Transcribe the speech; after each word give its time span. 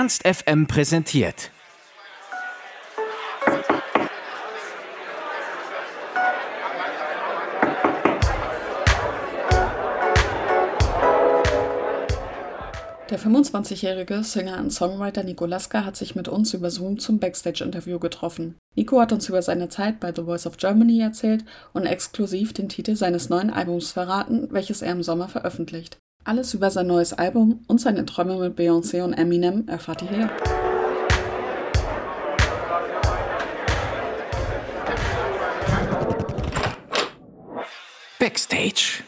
Ernst 0.00 0.26
FM 0.26 0.66
präsentiert. 0.66 1.50
Der 13.10 13.18
25-jährige 13.18 14.24
Singer 14.24 14.58
und 14.60 14.70
Songwriter 14.70 15.22
Nico 15.22 15.44
Laska 15.44 15.84
hat 15.84 15.98
sich 15.98 16.14
mit 16.14 16.28
uns 16.28 16.54
über 16.54 16.70
Zoom 16.70 16.98
zum 16.98 17.18
Backstage-Interview 17.18 17.98
getroffen. 17.98 18.56
Nico 18.76 18.98
hat 19.02 19.12
uns 19.12 19.28
über 19.28 19.42
seine 19.42 19.68
Zeit 19.68 20.00
bei 20.00 20.14
The 20.16 20.22
Voice 20.22 20.46
of 20.46 20.56
Germany 20.56 20.98
erzählt 21.00 21.44
und 21.74 21.84
exklusiv 21.84 22.54
den 22.54 22.70
Titel 22.70 22.96
seines 22.96 23.28
neuen 23.28 23.50
Albums 23.50 23.92
verraten, 23.92 24.48
welches 24.50 24.80
er 24.80 24.92
im 24.92 25.02
Sommer 25.02 25.28
veröffentlicht. 25.28 25.99
Alles 26.22 26.52
über 26.52 26.70
sein 26.70 26.86
neues 26.86 27.14
Album 27.14 27.64
und 27.66 27.80
seine 27.80 28.04
Träume 28.04 28.36
mit 28.36 28.58
Beyoncé 28.58 29.02
und 29.02 29.14
Eminem 29.14 29.66
erfahrt 29.68 30.02
ihr 30.02 30.08
hier. 30.08 30.30
Backstage. 38.18 39.02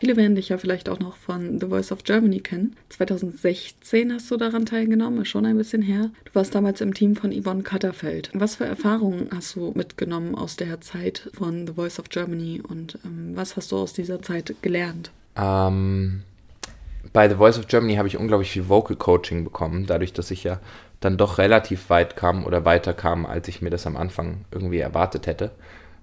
Viele 0.00 0.16
werden 0.16 0.34
dich 0.34 0.48
ja 0.48 0.56
vielleicht 0.56 0.88
auch 0.88 0.98
noch 0.98 1.16
von 1.16 1.60
The 1.60 1.66
Voice 1.66 1.92
of 1.92 2.04
Germany 2.04 2.40
kennen. 2.40 2.74
2016 2.88 4.14
hast 4.14 4.30
du 4.30 4.38
daran 4.38 4.64
teilgenommen, 4.64 5.20
ist 5.20 5.28
schon 5.28 5.44
ein 5.44 5.58
bisschen 5.58 5.82
her. 5.82 6.10
Du 6.24 6.34
warst 6.34 6.54
damals 6.54 6.80
im 6.80 6.94
Team 6.94 7.16
von 7.16 7.30
Yvonne 7.30 7.62
Katterfeld. 7.62 8.30
Was 8.32 8.56
für 8.56 8.64
Erfahrungen 8.64 9.28
hast 9.30 9.56
du 9.56 9.72
mitgenommen 9.76 10.34
aus 10.34 10.56
der 10.56 10.80
Zeit 10.80 11.30
von 11.34 11.66
The 11.66 11.74
Voice 11.74 12.00
of 12.00 12.08
Germany 12.08 12.62
und 12.66 12.98
ähm, 13.04 13.36
was 13.36 13.56
hast 13.56 13.70
du 13.70 13.76
aus 13.76 13.92
dieser 13.92 14.22
Zeit 14.22 14.54
gelernt? 14.62 15.12
Ähm, 15.36 16.22
bei 17.12 17.28
The 17.28 17.36
Voice 17.36 17.58
of 17.58 17.66
Germany 17.66 17.96
habe 17.96 18.08
ich 18.08 18.16
unglaublich 18.16 18.50
viel 18.50 18.68
Vocal 18.68 18.96
Coaching 18.96 19.44
bekommen, 19.44 19.86
dadurch, 19.86 20.12
dass 20.12 20.30
ich 20.30 20.44
ja 20.44 20.60
dann 21.00 21.16
doch 21.16 21.38
relativ 21.38 21.90
weit 21.90 22.16
kam 22.16 22.44
oder 22.44 22.64
weiter 22.64 22.94
kam, 22.94 23.26
als 23.26 23.48
ich 23.48 23.60
mir 23.60 23.70
das 23.70 23.86
am 23.86 23.96
Anfang 23.96 24.44
irgendwie 24.50 24.78
erwartet 24.78 25.26
hätte, 25.26 25.50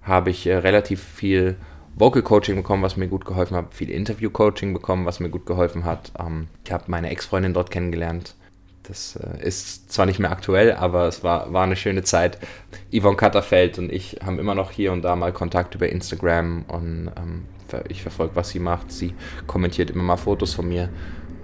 habe 0.02 0.30
ich 0.30 0.46
äh, 0.46 0.56
relativ 0.56 1.02
viel 1.02 1.56
Vocal 1.96 2.22
Coaching 2.22 2.56
bekommen, 2.56 2.82
was 2.82 2.96
mir 2.96 3.08
gut 3.08 3.24
geholfen 3.24 3.56
hat, 3.56 3.74
viel 3.74 3.90
Interview 3.90 4.30
Coaching 4.30 4.72
bekommen, 4.72 5.06
was 5.06 5.20
mir 5.20 5.30
gut 5.30 5.46
geholfen 5.46 5.84
hat. 5.84 6.12
Ähm, 6.18 6.48
ich 6.64 6.72
habe 6.72 6.84
meine 6.88 7.10
Ex-Freundin 7.10 7.54
dort 7.54 7.70
kennengelernt. 7.70 8.34
Das 8.90 9.14
äh, 9.16 9.46
ist 9.46 9.92
zwar 9.92 10.04
nicht 10.04 10.18
mehr 10.18 10.32
aktuell, 10.32 10.72
aber 10.72 11.06
es 11.06 11.22
war, 11.22 11.52
war 11.52 11.62
eine 11.62 11.76
schöne 11.76 12.02
Zeit. 12.02 12.38
Yvonne 12.92 13.16
Katterfeld 13.16 13.78
und 13.78 13.90
ich 13.92 14.18
haben 14.24 14.40
immer 14.40 14.56
noch 14.56 14.72
hier 14.72 14.92
und 14.92 15.02
da 15.02 15.14
mal 15.14 15.32
Kontakt 15.32 15.76
über 15.76 15.88
Instagram 15.88 16.64
und 16.66 17.12
ähm, 17.16 17.44
ich 17.88 18.02
verfolge, 18.02 18.34
was 18.34 18.50
sie 18.50 18.58
macht. 18.58 18.90
Sie 18.90 19.14
kommentiert 19.46 19.90
immer 19.90 20.02
mal 20.02 20.16
Fotos 20.16 20.54
von 20.54 20.68
mir. 20.68 20.88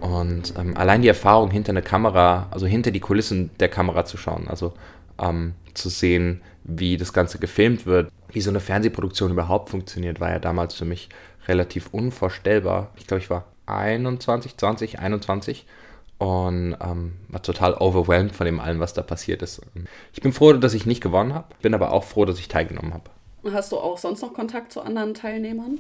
Und 0.00 0.54
ähm, 0.58 0.76
allein 0.76 1.02
die 1.02 1.08
Erfahrung 1.08 1.52
hinter 1.52 1.70
einer 1.70 1.82
Kamera, 1.82 2.48
also 2.50 2.66
hinter 2.66 2.90
die 2.90 3.00
Kulissen 3.00 3.50
der 3.60 3.68
Kamera 3.68 4.04
zu 4.04 4.16
schauen, 4.16 4.48
also 4.48 4.74
ähm, 5.18 5.54
zu 5.74 5.88
sehen, 5.88 6.42
wie 6.64 6.96
das 6.96 7.12
Ganze 7.12 7.38
gefilmt 7.38 7.86
wird, 7.86 8.10
wie 8.32 8.40
so 8.40 8.50
eine 8.50 8.58
Fernsehproduktion 8.60 9.30
überhaupt 9.30 9.70
funktioniert, 9.70 10.18
war 10.18 10.30
ja 10.30 10.40
damals 10.40 10.74
für 10.74 10.84
mich 10.84 11.08
relativ 11.46 11.90
unvorstellbar. 11.92 12.90
Ich 12.96 13.06
glaube, 13.06 13.22
ich 13.22 13.30
war 13.30 13.44
21, 13.66 14.56
20, 14.56 14.98
21 14.98 15.64
und 16.18 16.76
ähm, 16.82 17.12
war 17.28 17.42
total 17.42 17.74
overwhelmed 17.74 18.34
von 18.34 18.46
dem 18.46 18.60
allem, 18.60 18.80
was 18.80 18.94
da 18.94 19.02
passiert 19.02 19.42
ist. 19.42 19.60
Ich 20.12 20.22
bin 20.22 20.32
froh, 20.32 20.52
dass 20.54 20.74
ich 20.74 20.86
nicht 20.86 21.02
gewonnen 21.02 21.34
habe, 21.34 21.46
bin 21.60 21.74
aber 21.74 21.92
auch 21.92 22.04
froh, 22.04 22.24
dass 22.24 22.38
ich 22.38 22.48
teilgenommen 22.48 22.94
habe. 22.94 23.10
Hast 23.52 23.72
du 23.72 23.76
auch 23.76 23.98
sonst 23.98 24.22
noch 24.22 24.32
Kontakt 24.32 24.72
zu 24.72 24.80
anderen 24.80 25.14
Teilnehmern? 25.14 25.78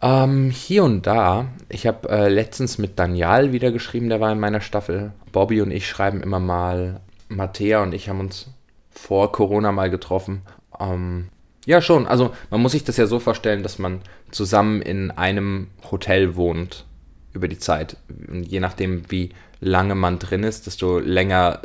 Ähm, 0.00 0.50
hier 0.50 0.84
und 0.84 1.06
da. 1.06 1.46
Ich 1.68 1.86
habe 1.86 2.08
äh, 2.08 2.28
letztens 2.28 2.78
mit 2.78 2.98
Daniel 2.98 3.52
wieder 3.52 3.72
geschrieben, 3.72 4.08
der 4.08 4.20
war 4.20 4.30
in 4.30 4.38
meiner 4.38 4.60
Staffel. 4.60 5.12
Bobby 5.32 5.60
und 5.60 5.72
ich 5.72 5.88
schreiben 5.88 6.22
immer 6.22 6.38
mal. 6.38 7.00
Mattea 7.28 7.82
und 7.82 7.92
ich 7.92 8.08
haben 8.08 8.20
uns 8.20 8.46
vor 8.90 9.32
Corona 9.32 9.72
mal 9.72 9.90
getroffen. 9.90 10.42
Ähm, 10.78 11.28
ja, 11.66 11.82
schon. 11.82 12.06
Also 12.06 12.30
man 12.50 12.62
muss 12.62 12.72
sich 12.72 12.84
das 12.84 12.96
ja 12.96 13.06
so 13.06 13.18
vorstellen, 13.18 13.62
dass 13.62 13.78
man 13.78 14.00
zusammen 14.30 14.80
in 14.80 15.10
einem 15.10 15.68
Hotel 15.90 16.36
wohnt 16.36 16.86
über 17.32 17.48
die 17.48 17.58
Zeit. 17.58 17.96
Und 18.28 18.44
je 18.44 18.60
nachdem, 18.60 19.10
wie 19.10 19.30
lange 19.60 19.94
man 19.94 20.18
drin 20.18 20.44
ist, 20.44 20.66
desto 20.66 20.98
länger 20.98 21.62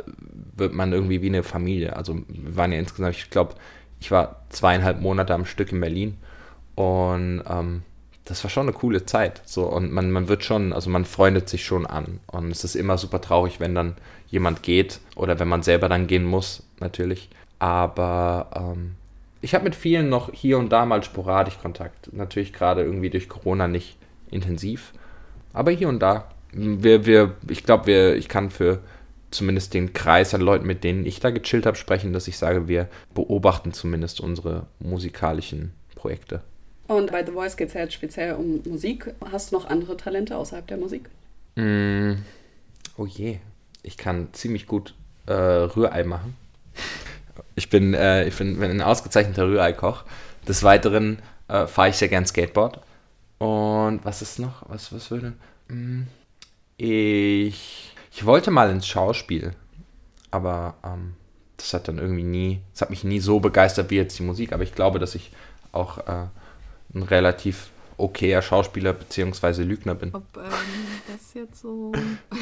wird 0.56 0.72
man 0.72 0.92
irgendwie 0.92 1.22
wie 1.22 1.28
eine 1.28 1.42
Familie. 1.42 1.96
Also 1.96 2.16
wir 2.28 2.56
waren 2.56 2.72
ja 2.72 2.78
insgesamt, 2.78 3.16
ich 3.16 3.30
glaube, 3.30 3.54
ich 4.00 4.10
war 4.10 4.42
zweieinhalb 4.50 5.00
Monate 5.00 5.34
am 5.34 5.46
Stück 5.46 5.72
in 5.72 5.80
Berlin 5.80 6.16
und 6.74 7.42
ähm, 7.48 7.82
das 8.24 8.42
war 8.42 8.50
schon 8.50 8.64
eine 8.64 8.72
coole 8.72 9.04
Zeit. 9.04 9.42
So, 9.44 9.64
und 9.64 9.92
man, 9.92 10.10
man 10.10 10.28
wird 10.28 10.44
schon, 10.44 10.72
also 10.72 10.90
man 10.90 11.04
freundet 11.04 11.48
sich 11.48 11.64
schon 11.64 11.86
an. 11.86 12.20
Und 12.26 12.50
es 12.50 12.64
ist 12.64 12.74
immer 12.74 12.96
super 12.98 13.20
traurig, 13.20 13.60
wenn 13.60 13.74
dann 13.74 13.96
jemand 14.28 14.62
geht 14.62 15.00
oder 15.14 15.38
wenn 15.38 15.48
man 15.48 15.62
selber 15.62 15.88
dann 15.88 16.06
gehen 16.06 16.24
muss, 16.24 16.62
natürlich. 16.80 17.28
Aber 17.58 18.50
ähm, 18.54 18.94
ich 19.42 19.54
habe 19.54 19.64
mit 19.64 19.74
vielen 19.74 20.08
noch 20.08 20.32
hier 20.32 20.58
und 20.58 20.70
da 20.70 20.86
mal 20.86 21.02
sporadisch 21.04 21.58
Kontakt. 21.58 22.12
Natürlich 22.12 22.52
gerade 22.52 22.82
irgendwie 22.82 23.10
durch 23.10 23.28
Corona 23.28 23.68
nicht 23.68 23.96
intensiv. 24.30 24.92
Aber 25.54 25.70
hier 25.70 25.88
und 25.88 26.00
da. 26.00 26.28
Wir, 26.52 27.06
wir, 27.06 27.34
ich 27.48 27.64
glaube, 27.64 28.14
ich 28.14 28.28
kann 28.28 28.50
für 28.50 28.80
zumindest 29.30 29.74
den 29.74 29.92
Kreis 29.92 30.34
an 30.34 30.40
Leuten, 30.40 30.66
mit 30.66 30.84
denen 30.84 31.06
ich 31.06 31.20
da 31.20 31.30
gechillt 31.30 31.66
habe, 31.66 31.76
sprechen, 31.76 32.12
dass 32.12 32.28
ich 32.28 32.38
sage, 32.38 32.68
wir 32.68 32.88
beobachten 33.14 33.72
zumindest 33.72 34.20
unsere 34.20 34.66
musikalischen 34.78 35.72
Projekte. 35.94 36.42
Und 36.86 37.10
bei 37.10 37.24
The 37.24 37.32
Voice 37.32 37.56
geht 37.56 37.68
es 37.68 37.74
ja 37.74 37.80
jetzt 37.80 37.94
speziell 37.94 38.34
um 38.34 38.60
Musik. 38.66 39.14
Hast 39.32 39.50
du 39.50 39.56
noch 39.56 39.66
andere 39.66 39.96
Talente 39.96 40.36
außerhalb 40.36 40.66
der 40.66 40.76
Musik? 40.76 41.08
Mm, 41.56 42.12
oh 42.96 43.06
je. 43.06 43.38
Ich 43.82 43.96
kann 43.96 44.28
ziemlich 44.32 44.66
gut 44.66 44.94
äh, 45.26 45.32
Rührei 45.32 46.04
machen. 46.04 46.36
Ich 47.56 47.70
bin, 47.70 47.94
äh, 47.94 48.26
ich 48.26 48.36
bin, 48.36 48.58
bin 48.58 48.70
ein 48.70 48.82
ausgezeichneter 48.82 49.46
Rührei-Koch. 49.46 50.04
Des 50.48 50.64
Weiteren 50.64 51.20
äh, 51.46 51.68
fahre 51.68 51.88
ich 51.88 51.96
sehr 51.96 52.08
gern 52.08 52.26
Skateboard. 52.26 52.80
Und 53.44 54.02
was 54.04 54.22
ist 54.22 54.38
noch? 54.38 54.62
Was, 54.68 54.90
was 54.90 55.10
würde. 55.10 55.34
Mm, 55.68 56.04
ich, 56.78 57.92
ich 58.10 58.24
wollte 58.24 58.50
mal 58.50 58.70
ins 58.70 58.86
Schauspiel. 58.86 59.54
Aber 60.30 60.76
ähm, 60.82 61.12
das 61.58 61.74
hat 61.74 61.88
dann 61.88 61.98
irgendwie 61.98 62.22
nie. 62.22 62.62
Das 62.72 62.80
hat 62.80 62.90
mich 62.90 63.04
nie 63.04 63.20
so 63.20 63.40
begeistert 63.40 63.90
wie 63.90 63.96
jetzt 63.96 64.18
die 64.18 64.22
Musik. 64.22 64.54
Aber 64.54 64.62
ich 64.62 64.74
glaube, 64.74 64.98
dass 64.98 65.14
ich 65.14 65.30
auch 65.72 65.98
äh, 65.98 66.26
ein 66.94 67.02
relativ 67.02 67.68
okayer 67.96 68.42
Schauspieler 68.42 68.92
bzw. 68.92 69.62
Lügner 69.62 69.94
bin. 69.94 70.14
Ob 70.14 70.36
ähm, 70.36 70.42
das 71.06 71.34
jetzt 71.34 71.60
so. 71.60 71.92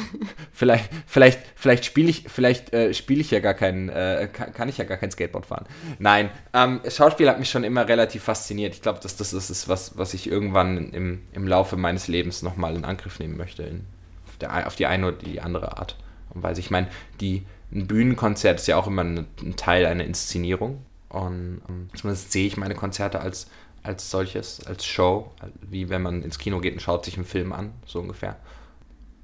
vielleicht, 0.51 0.89
vielleicht, 1.05 1.39
vielleicht 1.55 1.85
spiele 1.85 2.09
ich, 2.09 2.25
vielleicht 2.27 2.73
äh, 2.73 2.93
spiele 2.93 3.21
ich 3.21 3.31
ja 3.31 3.39
gar 3.39 3.53
kein, 3.53 3.89
äh, 3.89 4.29
kann, 4.31 4.53
kann, 4.53 4.69
ich 4.69 4.77
ja 4.77 4.85
gar 4.85 4.97
kein 4.97 5.11
Skateboard 5.11 5.45
fahren. 5.45 5.65
Nein, 5.99 6.29
ähm, 6.53 6.81
Schauspiel 6.87 7.29
hat 7.29 7.39
mich 7.39 7.49
schon 7.49 7.63
immer 7.63 7.87
relativ 7.87 8.23
fasziniert. 8.23 8.73
Ich 8.73 8.81
glaube, 8.81 8.99
dass 9.01 9.15
das, 9.15 9.31
das 9.31 9.49
ist 9.49 9.67
was, 9.67 9.97
was 9.97 10.13
ich 10.13 10.29
irgendwann 10.29 10.91
im, 10.91 11.21
im 11.33 11.47
Laufe 11.47 11.77
meines 11.77 12.07
Lebens 12.07 12.41
nochmal 12.41 12.75
in 12.75 12.85
Angriff 12.85 13.19
nehmen 13.19 13.37
möchte. 13.37 13.63
In, 13.63 13.85
auf, 14.27 14.37
der, 14.37 14.67
auf 14.67 14.75
die 14.75 14.85
eine 14.85 15.07
oder 15.07 15.17
die 15.17 15.41
andere 15.41 15.77
Art 15.77 15.97
und 16.33 16.43
Weise. 16.43 16.59
Ich 16.59 16.71
meine, 16.71 16.87
die 17.19 17.45
ein 17.71 17.87
Bühnenkonzert 17.87 18.59
ist 18.59 18.67
ja 18.67 18.77
auch 18.77 18.87
immer 18.87 19.03
ein, 19.03 19.27
ein 19.41 19.55
Teil 19.55 19.85
einer 19.85 20.03
Inszenierung. 20.03 20.85
Und 21.09 21.61
um, 21.67 21.89
zumindest 21.95 22.31
sehe 22.31 22.47
ich 22.47 22.57
meine 22.57 22.73
Konzerte 22.73 23.19
als 23.19 23.47
als 23.83 24.09
solches, 24.09 24.65
als 24.65 24.85
Show, 24.85 25.31
wie 25.61 25.89
wenn 25.89 26.01
man 26.01 26.23
ins 26.23 26.39
Kino 26.39 26.59
geht 26.59 26.73
und 26.73 26.79
schaut 26.79 27.05
sich 27.05 27.15
einen 27.15 27.25
Film 27.25 27.51
an, 27.51 27.73
so 27.85 27.99
ungefähr. 27.99 28.37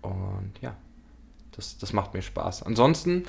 Und 0.01 0.53
ja, 0.61 0.75
das, 1.55 1.77
das 1.77 1.93
macht 1.93 2.13
mir 2.13 2.21
Spaß. 2.21 2.63
Ansonsten, 2.63 3.25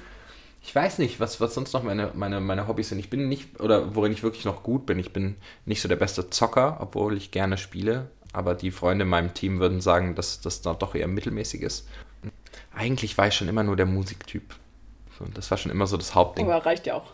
ich 0.63 0.75
weiß 0.75 0.99
nicht, 0.99 1.21
was, 1.21 1.41
was 1.41 1.55
sonst 1.55 1.73
noch 1.73 1.83
meine, 1.83 2.11
meine, 2.15 2.41
meine 2.41 2.67
Hobbys 2.67 2.91
sind. 2.91 2.99
Ich 2.99 3.11
bin 3.11 3.29
nicht, 3.29 3.61
oder 3.61 3.95
worin 3.95 4.13
ich 4.13 4.23
wirklich 4.23 4.45
noch 4.45 4.63
gut 4.63 4.87
bin, 4.87 4.99
ich 4.99 5.13
bin 5.13 5.37
nicht 5.65 5.81
so 5.81 5.89
der 5.89 5.97
beste 5.97 6.31
Zocker, 6.31 6.79
obwohl 6.81 7.17
ich 7.17 7.31
gerne 7.31 7.57
spiele. 7.57 8.11
Aber 8.33 8.55
die 8.55 8.71
Freunde 8.71 9.05
in 9.05 9.09
meinem 9.09 9.35
Team 9.35 9.59
würden 9.59 9.81
sagen, 9.81 10.15
dass 10.15 10.41
das 10.41 10.63
doch 10.63 10.95
eher 10.95 11.09
mittelmäßig 11.09 11.63
ist. 11.63 11.89
Eigentlich 12.75 13.19
war 13.19 13.29
ich 13.29 13.35
schon 13.35 13.49
immer 13.49 13.65
nur 13.65 13.77
der 13.77 13.87
Musiktyp. 13.87 14.55
Und 15.19 15.37
das 15.37 15.51
war 15.51 15.59
schon 15.59 15.71
immer 15.71 15.87
so 15.87 15.97
das 15.97 16.15
Hauptding. 16.15 16.51
Aber 16.51 16.65
reicht 16.65 16.87
ja 16.87 16.95
auch. 16.95 17.13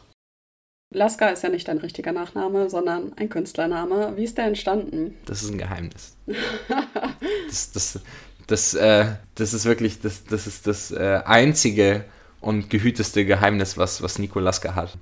Laska 0.90 1.28
ist 1.28 1.42
ja 1.42 1.48
nicht 1.48 1.66
dein 1.68 1.78
richtiger 1.78 2.12
Nachname, 2.12 2.70
sondern 2.70 3.12
ein 3.16 3.28
Künstlername. 3.28 4.12
Wie 4.16 4.24
ist 4.24 4.38
der 4.38 4.46
entstanden? 4.46 5.16
Das 5.26 5.42
ist 5.42 5.50
ein 5.50 5.58
Geheimnis. 5.58 6.16
das, 7.48 7.72
das, 7.72 8.00
das, 8.46 8.74
äh, 8.74 9.06
das 9.34 9.52
ist 9.52 9.64
wirklich 9.64 10.00
das, 10.00 10.24
das, 10.24 10.46
ist 10.46 10.66
das 10.66 10.92
äh, 10.92 11.22
einzige 11.24 12.04
und 12.40 12.70
gehüteste 12.70 13.24
Geheimnis, 13.24 13.76
was, 13.76 14.00
was 14.02 14.18
Nico 14.18 14.38
Laska 14.38 14.74
hat. 14.74 14.96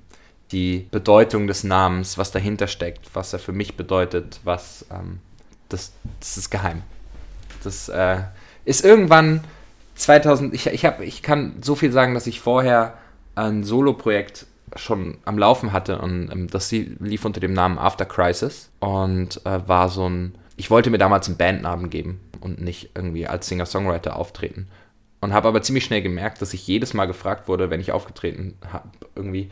Die 0.51 0.87
Bedeutung 0.89 1.47
des 1.47 1.63
Namens, 1.63 2.17
was 2.17 2.31
dahinter 2.31 2.67
steckt, 2.67 3.09
was 3.13 3.33
er 3.33 3.39
für 3.39 3.51
mich 3.51 3.77
bedeutet, 3.77 4.39
was 4.43 4.85
ähm, 4.91 5.19
das, 5.69 5.93
das 6.19 6.37
ist 6.37 6.49
geheim. 6.49 6.81
Das 7.63 7.89
äh, 7.89 8.21
ist 8.63 8.83
irgendwann 8.83 9.43
2000, 9.95 10.53
ich, 10.53 10.67
ich, 10.67 10.85
hab, 10.85 11.01
ich 11.01 11.21
kann 11.21 11.57
so 11.61 11.75
viel 11.75 11.91
sagen, 11.91 12.15
dass 12.15 12.27
ich 12.27 12.39
vorher 12.41 12.97
ein 13.35 13.63
Solo-Projekt 13.63 14.47
schon 14.75 15.17
am 15.25 15.37
Laufen 15.37 15.71
hatte 15.73 15.99
und 15.99 16.31
ähm, 16.31 16.47
das 16.47 16.71
lief 16.71 17.25
unter 17.25 17.39
dem 17.39 17.53
Namen 17.53 17.77
After 17.77 18.05
Crisis 18.05 18.71
und 18.79 19.45
äh, 19.45 19.67
war 19.67 19.89
so 19.89 20.07
ein, 20.07 20.35
ich 20.57 20.69
wollte 20.69 20.89
mir 20.89 20.97
damals 20.97 21.27
einen 21.27 21.37
Bandnamen 21.37 21.89
geben 21.89 22.19
und 22.41 22.61
nicht 22.61 22.91
irgendwie 22.95 23.27
als 23.27 23.47
Singer-Songwriter 23.47 24.15
auftreten. 24.15 24.67
Und 25.21 25.33
habe 25.33 25.47
aber 25.47 25.63
ziemlich 25.63 25.85
schnell 25.85 26.03
gemerkt, 26.03 26.41
dass 26.41 26.53
ich 26.53 26.67
jedes 26.67 26.93
Mal 26.93 27.05
gefragt 27.05 27.47
wurde, 27.47 27.71
wenn 27.71 27.79
ich 27.79 27.91
aufgetreten 27.91 28.55
habe, 28.71 28.89
irgendwie, 29.15 29.49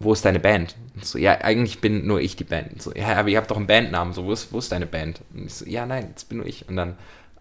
wo 0.00 0.12
ist 0.12 0.24
deine 0.24 0.40
Band? 0.40 0.74
Und 0.96 1.04
so, 1.04 1.16
ja, 1.16 1.42
eigentlich 1.42 1.80
bin 1.80 2.06
nur 2.06 2.20
ich 2.20 2.34
die 2.34 2.44
Band. 2.44 2.72
Und 2.72 2.82
so, 2.82 2.92
ja, 2.92 3.14
aber 3.16 3.28
ihr 3.28 3.38
habt 3.38 3.50
doch 3.50 3.56
einen 3.56 3.68
Bandnamen, 3.68 4.14
so, 4.14 4.24
wo 4.24 4.32
ist, 4.32 4.52
wo 4.52 4.58
ist 4.58 4.72
deine 4.72 4.86
Band? 4.86 5.20
Und 5.32 5.46
ich 5.46 5.54
so, 5.54 5.66
ja, 5.66 5.86
nein, 5.86 6.06
jetzt 6.08 6.28
bin 6.28 6.38
nur 6.38 6.46
ich. 6.46 6.68
Und 6.68 6.74
dann, 6.74 6.96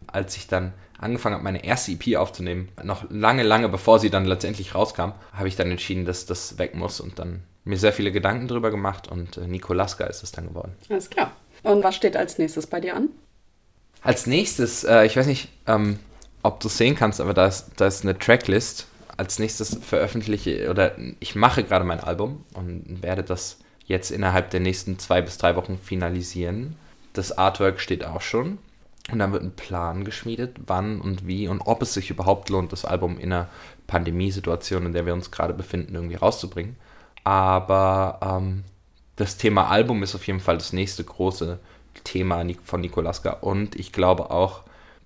als 0.06 0.38
ich 0.38 0.48
dann 0.48 0.74
angefangen 1.02 1.36
habe, 1.36 1.44
meine 1.44 1.66
erste 1.66 1.92
EP 1.92 2.16
aufzunehmen, 2.16 2.70
noch 2.84 3.10
lange, 3.10 3.44
lange 3.44 3.68
bevor 3.70 4.00
sie 4.00 4.10
dann 4.10 4.26
letztendlich 4.26 4.76
rauskam, 4.76 5.12
habe 5.34 5.48
ich 5.48 5.56
dann 5.56 5.70
entschieden, 5.70 6.06
dass 6.06 6.26
das 6.26 6.58
weg 6.58 6.76
muss 6.76 7.00
und 7.00 7.20
dann 7.20 7.44
mir 7.64 7.78
sehr 7.78 7.94
viele 7.94 8.12
Gedanken 8.12 8.48
drüber 8.48 8.72
gemacht 8.72 9.08
und 9.08 9.38
äh, 9.38 9.48
Nico 9.48 9.74
Laska 9.74 10.06
ist 10.06 10.24
es 10.24 10.32
dann 10.32 10.48
geworden. 10.48 10.76
Alles 10.90 11.10
klar. 11.10 11.32
Und 11.64 11.84
was 11.84 11.96
steht 11.96 12.16
als 12.16 12.38
nächstes 12.38 12.68
bei 12.68 12.80
dir 12.80 12.96
an? 12.96 13.10
Als 14.02 14.26
nächstes, 14.26 14.84
äh, 14.84 15.06
ich 15.06 15.16
weiß 15.16 15.28
nicht, 15.28 15.50
ähm, 15.68 16.00
ob 16.44 16.60
du 16.60 16.68
es 16.68 16.78
sehen 16.78 16.96
kannst, 16.96 17.22
aber 17.22 17.34
da 17.34 17.46
ist, 17.46 17.72
da 17.78 17.88
ist 17.88 18.04
eine 18.04 18.18
Tracklist. 18.18 18.88
Als 19.18 19.38
nächstes 19.38 19.78
veröffentliche 19.82 20.70
oder 20.72 20.96
ich 21.20 21.36
mache 21.36 21.64
gerade 21.64 21.86
mein 21.86 22.00
Album 22.00 22.44
und 22.54 23.04
werde 23.04 23.22
das 23.22 23.60
jetzt 23.86 24.10
innerhalb 24.10 24.50
der 24.50 24.62
nächsten 24.62 24.98
zwei 24.98 25.22
bis 25.22 25.38
drei 25.38 25.56
Wochen 25.56 25.78
finalisieren. 25.78 26.76
Das 27.14 27.38
Artwork 27.38 27.80
steht 27.80 28.04
auch 28.04 28.22
schon. 28.22 28.58
Und 29.10 29.20
dann 29.20 29.34
wird 29.34 29.44
ein 29.44 29.56
Plan 29.56 30.06
geschmiedet, 30.06 30.58
wann 30.68 31.02
und 31.02 31.26
wie 31.26 31.48
und 31.48 31.62
ob 31.62 31.82
es 31.82 31.94
sich 31.94 32.12
überhaupt 32.12 32.50
lohnt, 32.50 32.72
das 32.72 32.86
Album 32.86 33.18
in 33.18 33.34
einer 33.34 33.50
Pandemiesituation, 33.88 34.86
in 34.86 34.94
der 34.94 35.06
wir 35.06 35.14
uns 35.14 35.32
gerade 35.32 35.54
befinden, 35.54 35.96
irgendwie 35.96 36.16
rauszubringen. 36.16 36.76
Aber 37.24 38.20
ähm, 38.22 38.64
das 39.16 39.38
Thema 39.38 39.70
Album 39.70 40.04
ist 40.04 40.16
auf 40.16 40.26
jeden 40.28 40.40
Fall 40.40 40.58
das 40.58 40.72
nächste 40.72 41.04
große 41.04 41.60
Thema 42.04 42.44
von 42.64 42.82
Nikolaska 42.82 43.32
und 43.42 43.76
ich 43.76 43.92
glaube 43.92 44.32
auch 44.32 44.62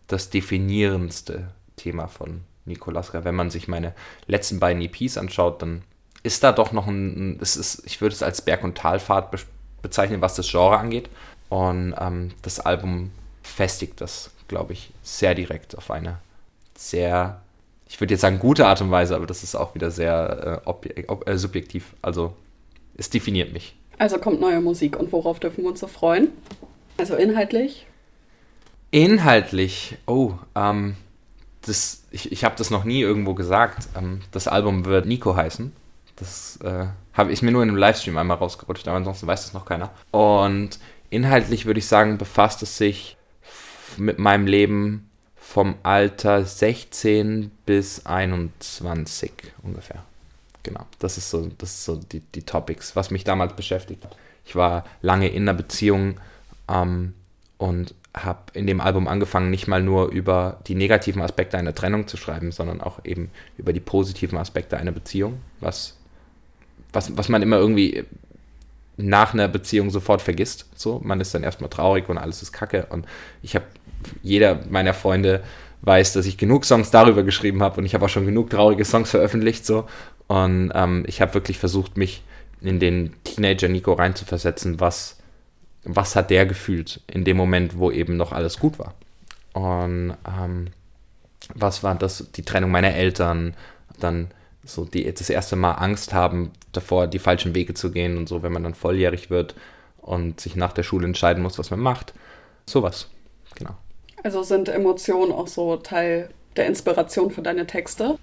das 0.07 0.30
definierendste 0.30 1.50
Thema 1.75 2.07
von 2.07 2.41
Nikolaska. 2.65 3.24
Wenn 3.24 3.36
man 3.36 3.50
sich 3.50 3.68
meine 3.68 3.94
letzten 4.27 4.59
beiden 4.59 4.81
EPs 4.81 5.18
anschaut, 5.18 5.62
dann 5.62 5.81
ist 6.24 6.44
da 6.44 6.51
doch 6.51 6.71
noch 6.71 6.88
ein, 6.88 7.38
es 7.41 7.56
ist, 7.56 7.86
ich 7.86 8.01
würde 8.01 8.13
es 8.13 8.24
als 8.24 8.41
Berg- 8.41 8.63
und 8.63 8.77
Talfahrt 8.77 9.31
be 9.31 9.38
bezeichnen, 9.81 10.21
was 10.21 10.33
das 10.33 10.50
Genre 10.50 10.80
angeht. 10.80 11.12
Und 11.50 11.94
ähm, 12.00 12.31
das 12.41 12.59
Album 12.59 13.12
festigt 13.45 14.01
das, 14.01 14.31
glaube 14.47 14.74
ich, 14.74 14.92
sehr 15.03 15.36
direkt 15.36 15.77
auf 15.77 15.92
eine 15.92 16.18
sehr, 16.77 17.42
ich 17.88 18.00
würde 18.00 18.13
jetzt 18.13 18.21
sagen, 18.21 18.39
gute 18.39 18.65
Art 18.65 18.81
und 18.81 18.92
Weise, 18.92 19.15
aber 19.15 19.25
das 19.25 19.44
ist 19.44 19.56
auch 19.56 19.75
wieder 19.75 19.92
sehr 19.92 20.62
äh, 20.65 21.01
äh, 21.01 21.38
subjektiv. 21.38 21.94
Also 22.01 22.33
es 22.97 23.09
definiert 23.09 23.53
mich. 23.53 23.75
Also 23.97 24.18
kommt 24.18 24.42
neue 24.42 24.59
Musik 24.62 24.97
und 24.97 25.12
worauf 25.12 25.39
dürfen 25.39 25.63
wir 25.63 25.69
uns 25.69 25.80
so 25.80 25.88
freuen? 25.88 26.30
Also 26.97 27.15
inhaltlich? 27.15 27.86
Inhaltlich, 28.92 29.98
oh, 30.06 30.33
ähm, 30.56 30.95
das, 31.62 32.03
ich, 32.12 32.31
ich 32.31 32.44
habe 32.44 32.56
das 32.57 32.69
noch 32.69 32.83
nie 32.83 33.01
irgendwo 33.01 33.33
gesagt. 33.33 33.88
Ähm, 33.98 34.21
das 34.31 34.48
Album 34.48 34.86
wird 34.86 35.06
Nico 35.06 35.36
heißen. 35.36 35.71
Das 36.15 36.59
äh, 36.63 36.86
habe 37.13 37.31
ich 37.31 37.41
mir 37.41 37.51
nur 37.51 37.63
in 37.63 37.69
einem 37.69 37.77
Livestream 37.77 38.18
einmal 38.18 38.38
rausgerutscht, 38.38 38.88
aber 38.88 38.98
ansonsten 38.98 39.27
weiß 39.27 39.44
das 39.44 39.53
noch 39.53 39.65
keiner. 39.65 39.91
Und 40.12 40.80
inhaltlich 41.09 41.65
würde 41.65 41.80
ich 41.80 41.88
sagen, 41.88 42.18
befasst 42.18 42.63
es 42.63 42.77
sich 42.77 43.14
mit 43.97 44.19
meinem 44.19 44.47
Leben 44.47 45.09
vom 45.35 45.75
Alter 45.83 46.43
16 46.43 47.51
bis 47.65 48.05
21 48.05 49.31
ungefähr. 49.61 50.03
Genau, 50.63 50.85
das 50.99 51.17
ist 51.17 51.29
so, 51.29 51.49
das 51.57 51.69
ist 51.69 51.85
so 51.85 51.97
die, 51.97 52.21
die 52.21 52.41
Topics, 52.41 52.95
was 52.95 53.11
mich 53.11 53.23
damals 53.23 53.55
beschäftigt 53.55 54.03
hat. 54.03 54.15
Ich 54.45 54.55
war 54.55 54.85
lange 55.01 55.29
in 55.29 55.43
einer 55.43 55.53
Beziehung 55.53 56.19
ähm, 56.67 57.13
und 57.57 57.93
habe 58.15 58.39
in 58.53 58.65
dem 58.65 58.81
Album 58.81 59.07
angefangen, 59.07 59.49
nicht 59.49 59.67
mal 59.67 59.83
nur 59.83 60.09
über 60.09 60.59
die 60.67 60.75
negativen 60.75 61.21
Aspekte 61.21 61.57
einer 61.57 61.75
Trennung 61.75 62.07
zu 62.07 62.17
schreiben, 62.17 62.51
sondern 62.51 62.81
auch 62.81 63.03
eben 63.03 63.29
über 63.57 63.73
die 63.73 63.79
positiven 63.79 64.38
Aspekte 64.38 64.77
einer 64.77 64.91
Beziehung, 64.91 65.41
was, 65.59 65.95
was, 66.93 67.15
was 67.17 67.29
man 67.29 67.41
immer 67.41 67.57
irgendwie 67.57 68.03
nach 68.97 69.33
einer 69.33 69.47
Beziehung 69.47 69.89
sofort 69.89 70.21
vergisst. 70.21 70.65
So, 70.75 71.01
man 71.03 71.19
ist 71.19 71.33
dann 71.33 71.44
erstmal 71.44 71.69
traurig 71.69 72.09
und 72.09 72.18
alles 72.18 72.42
ist 72.42 72.51
kacke. 72.51 72.88
Und 72.89 73.06
ich 73.42 73.56
habe, 73.56 73.65
jeder 74.24 74.59
meiner 74.69 74.94
Freunde 74.94 75.44
weiß, 75.81 76.13
dass 76.13 76.25
ich 76.25 76.38
genug 76.38 76.65
Songs 76.65 76.92
darüber 76.92 77.24
geschrieben 77.24 77.62
habe 77.62 77.80
und 77.80 77.86
ich 77.86 77.94
habe 77.94 78.06
auch 78.06 78.09
schon 78.09 78.25
genug 78.25 78.50
traurige 78.50 78.86
Songs 78.86 79.12
veröffentlicht. 79.12 79.65
So. 79.65 79.88
Und 80.27 80.71
ähm, 80.74 81.03
ich 81.07 81.21
habe 81.21 81.33
wirklich 81.33 81.59
versucht, 81.59 81.97
mich 81.97 82.24
in 82.62 82.80
den 82.80 83.13
Teenager 83.24 83.68
Nico 83.68 83.94
reinzuversetzen, 83.94 84.80
was, 84.80 85.18
was 85.83 86.15
hat 86.15 86.31
der 86.31 86.45
gefühlt 86.45 87.01
in 87.07 87.24
dem 87.24 87.38
Moment, 87.38 87.77
wo 87.77 87.91
eben 87.91 88.18
noch 88.18 88.31
alles 88.31 88.59
gut 88.59 88.80
war. 88.80 88.94
Und 89.53 90.15
ähm, 90.27 90.68
was 91.53 91.83
war 91.83 91.95
das, 91.95 92.31
die 92.36 92.44
Trennung 92.44 92.71
meiner 92.71 92.94
Eltern, 92.94 93.56
dann 94.00 94.30
so 94.63 94.86
die, 94.86 95.12
das 95.13 95.30
erste 95.30 95.56
Mal 95.56 95.74
Angst 95.74 96.13
haben, 96.13 96.51
davor 96.75 97.07
die 97.07 97.19
falschen 97.19 97.56
Wege 97.56 97.74
zu 97.74 97.92
gehen 97.92 98.18
und 98.18 98.30
so, 98.30 98.44
wenn 98.44 98.51
man 98.54 98.63
dann 98.63 98.75
volljährig 98.75 99.30
wird 99.30 99.56
und 100.01 100.39
sich 100.39 100.56
nach 100.56 100.74
der 100.74 100.83
Schule 100.83 101.06
entscheiden 101.06 101.44
muss, 101.44 101.57
was 101.57 101.72
man 101.72 101.80
macht. 101.80 102.13
Sowas, 102.66 103.10
genau. 103.56 103.75
Also 104.24 104.44
sind 104.44 104.69
Emotionen 104.69 105.31
auch 105.31 105.48
so 105.48 105.77
Teil 105.77 106.30
der 106.56 106.68
Inspiration 106.68 107.31
für 107.31 107.42
deine 107.42 107.68
Texte? 107.68 108.18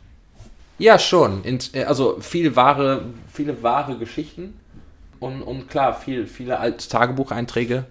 Ja, 0.78 0.98
schon. 0.98 1.42
Also 1.86 2.18
viel 2.20 2.56
wahre, 2.56 3.04
viele 3.32 3.62
wahre 3.62 3.98
Geschichten 3.98 4.58
und, 5.20 5.42
und 5.42 5.68
klar, 5.68 5.94
viel, 5.94 6.26
viele 6.26 6.58
alte 6.58 6.88
Tagebucheinträge. 6.88 7.84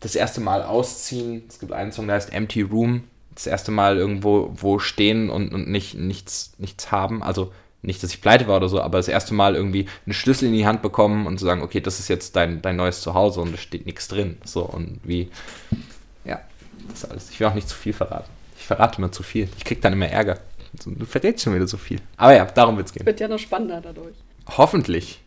Das 0.00 0.14
erste 0.14 0.40
Mal 0.40 0.62
ausziehen. 0.62 1.42
Es 1.48 1.58
gibt 1.58 1.72
einen 1.72 1.92
Song, 1.92 2.06
der 2.06 2.16
heißt 2.16 2.32
Empty 2.32 2.62
Room. 2.62 3.04
Das 3.34 3.46
erste 3.46 3.72
Mal 3.72 3.96
irgendwo 3.96 4.52
wo 4.54 4.78
stehen 4.78 5.30
und, 5.30 5.52
und 5.52 5.68
nicht, 5.68 5.94
nichts, 5.94 6.52
nichts 6.58 6.92
haben. 6.92 7.22
Also 7.22 7.52
nicht, 7.82 8.02
dass 8.02 8.12
ich 8.12 8.20
pleite 8.20 8.46
war 8.46 8.58
oder 8.58 8.68
so, 8.68 8.80
aber 8.80 8.98
das 8.98 9.08
erste 9.08 9.34
Mal 9.34 9.54
irgendwie 9.54 9.86
einen 10.06 10.12
Schlüssel 10.12 10.48
in 10.48 10.54
die 10.54 10.66
Hand 10.66 10.82
bekommen 10.82 11.26
und 11.26 11.38
zu 11.38 11.44
sagen, 11.44 11.62
okay, 11.62 11.80
das 11.80 11.98
ist 11.98 12.08
jetzt 12.08 12.36
dein, 12.36 12.60
dein 12.60 12.76
neues 12.76 13.00
Zuhause 13.00 13.40
und 13.40 13.52
da 13.52 13.58
steht 13.58 13.86
nichts 13.86 14.08
drin. 14.08 14.36
So 14.44 14.62
und 14.62 15.00
wie, 15.02 15.30
ja, 16.24 16.40
das 16.88 17.04
ist 17.04 17.10
alles. 17.10 17.30
Ich 17.30 17.40
will 17.40 17.46
auch 17.46 17.54
nicht 17.54 17.68
zu 17.68 17.76
viel 17.76 17.92
verraten. 17.92 18.30
Ich 18.58 18.66
verrate 18.66 18.98
immer 18.98 19.12
zu 19.12 19.22
viel. 19.22 19.48
Ich 19.56 19.64
krieg 19.64 19.80
dann 19.80 19.94
immer 19.94 20.08
Ärger. 20.08 20.38
Du 20.84 21.04
verrätst 21.04 21.44
schon 21.44 21.54
wieder 21.54 21.66
so 21.66 21.76
viel. 21.76 21.98
Aber 22.16 22.34
ja, 22.34 22.44
darum 22.44 22.76
wird 22.76 22.86
es 22.86 22.92
gehen. 22.92 23.06
Wird 23.06 23.18
ja 23.18 23.28
noch 23.28 23.38
spannender 23.38 23.80
dadurch. 23.80 24.14
Hoffentlich. 24.46 25.20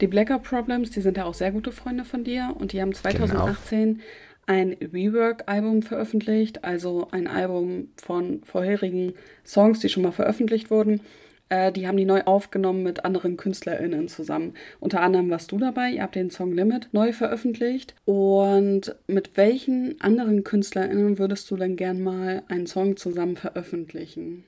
Die 0.00 0.06
Blackout 0.06 0.44
Problems, 0.44 0.90
die 0.90 1.00
sind 1.00 1.16
ja 1.16 1.24
auch 1.24 1.34
sehr 1.34 1.50
gute 1.50 1.72
Freunde 1.72 2.04
von 2.04 2.22
dir 2.22 2.54
und 2.56 2.72
die 2.72 2.80
haben 2.80 2.94
2018 2.94 3.94
genau. 3.94 4.04
ein 4.46 4.76
Rework-Album 4.80 5.82
veröffentlicht, 5.82 6.64
also 6.64 7.08
ein 7.10 7.26
Album 7.26 7.88
von 7.96 8.42
vorherigen 8.44 9.14
Songs, 9.44 9.80
die 9.80 9.88
schon 9.88 10.04
mal 10.04 10.12
veröffentlicht 10.12 10.70
wurden. 10.70 11.00
Äh, 11.48 11.72
die 11.72 11.86
haben 11.86 11.96
die 11.96 12.04
neu 12.04 12.22
aufgenommen 12.24 12.82
mit 12.82 13.04
anderen 13.04 13.36
KünstlerInnen 13.36 14.08
zusammen. 14.08 14.54
Unter 14.80 15.00
anderem 15.00 15.30
warst 15.30 15.52
du 15.52 15.58
dabei, 15.58 15.90
ihr 15.90 16.02
habt 16.02 16.14
den 16.14 16.30
Song 16.30 16.52
Limit 16.52 16.88
neu 16.92 17.12
veröffentlicht. 17.12 17.94
Und 18.04 18.94
mit 19.06 19.36
welchen 19.36 20.00
anderen 20.00 20.44
KünstlerInnen 20.44 21.18
würdest 21.18 21.50
du 21.50 21.56
denn 21.56 21.76
gern 21.76 22.02
mal 22.02 22.42
einen 22.48 22.66
Song 22.66 22.96
zusammen 22.96 23.36
veröffentlichen? 23.36 24.44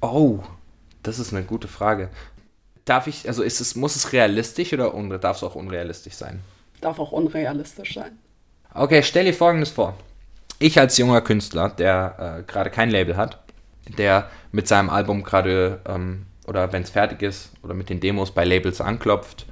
Oh, 0.00 0.40
das 1.02 1.18
ist 1.18 1.32
eine 1.32 1.44
gute 1.44 1.68
Frage. 1.68 2.08
Darf 2.84 3.06
ich, 3.06 3.28
also 3.28 3.42
ist 3.42 3.60
es, 3.60 3.76
muss 3.76 3.96
es 3.96 4.12
realistisch 4.12 4.72
oder 4.72 4.92
darf 5.18 5.36
es 5.36 5.42
auch 5.42 5.54
unrealistisch 5.54 6.14
sein? 6.14 6.40
Darf 6.80 6.98
auch 6.98 7.12
unrealistisch 7.12 7.94
sein. 7.94 8.18
Okay, 8.74 9.02
stell 9.02 9.24
dir 9.24 9.34
folgendes 9.34 9.70
vor. 9.70 9.96
Ich 10.58 10.78
als 10.78 10.96
junger 10.98 11.20
Künstler, 11.20 11.68
der 11.70 12.40
äh, 12.40 12.50
gerade 12.50 12.70
kein 12.70 12.90
Label 12.90 13.16
hat, 13.16 13.38
der 13.96 14.28
mit 14.52 14.68
seinem 14.68 14.90
Album 14.90 15.22
gerade 15.22 15.80
ähm, 15.86 16.26
oder 16.46 16.72
wenn 16.72 16.82
es 16.82 16.90
fertig 16.90 17.22
ist 17.22 17.52
oder 17.62 17.74
mit 17.74 17.90
den 17.90 18.00
Demos 18.00 18.30
bei 18.30 18.44
Labels 18.44 18.80
anklopft 18.80 19.46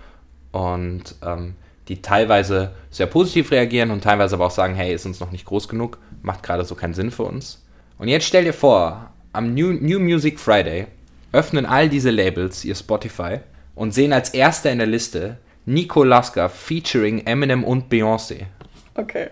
und 0.53 1.15
ähm, 1.25 1.55
die 1.89 2.03
teilweise 2.03 2.73
sehr 2.91 3.07
positiv 3.07 3.51
reagieren 3.51 3.91
und 3.91 4.03
teilweise 4.03 4.35
aber 4.35 4.47
auch 4.47 4.51
sagen, 4.51 4.75
hey, 4.75 4.95
ist 4.95 5.07
uns 5.07 5.21
noch 5.21 5.31
nicht 5.31 5.45
groß 5.45 5.69
genug, 5.69 5.99
macht 6.23 6.43
gerade 6.43 6.65
so 6.65 6.75
keinen 6.75 6.95
Sinn 6.95 7.11
für 7.11 7.23
uns. 7.23 7.65
Und 7.99 8.09
jetzt 8.09 8.27
stell 8.27 8.45
dir 8.45 8.53
vor, 8.53 9.11
am 9.33 9.55
New, 9.55 9.73
New 9.73 10.01
Music 10.01 10.41
Friday 10.41 10.87
öffnen 11.33 11.67
all 11.67 11.89
diese 11.89 12.11
Labels 12.11 12.65
ihr 12.65 12.75
Spotify 12.75 13.41
und 13.75 13.93
sehen 13.93 14.13
als 14.13 14.31
erster 14.31 14.73
in 14.73 14.79
der 14.79 14.87
Liste 14.87 15.39
Nico 15.67 16.03
Laska 16.03 16.49
featuring 16.49 17.27
Eminem 17.27 17.63
und 17.63 17.93
Beyoncé. 17.93 18.47
Okay. 18.95 19.29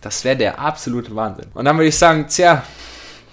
das 0.00 0.24
wäre 0.24 0.36
der 0.36 0.58
absolute 0.58 1.14
Wahnsinn. 1.16 1.46
Und 1.54 1.64
dann 1.64 1.76
würde 1.76 1.88
ich 1.88 1.96
sagen, 1.96 2.26
tja, 2.28 2.62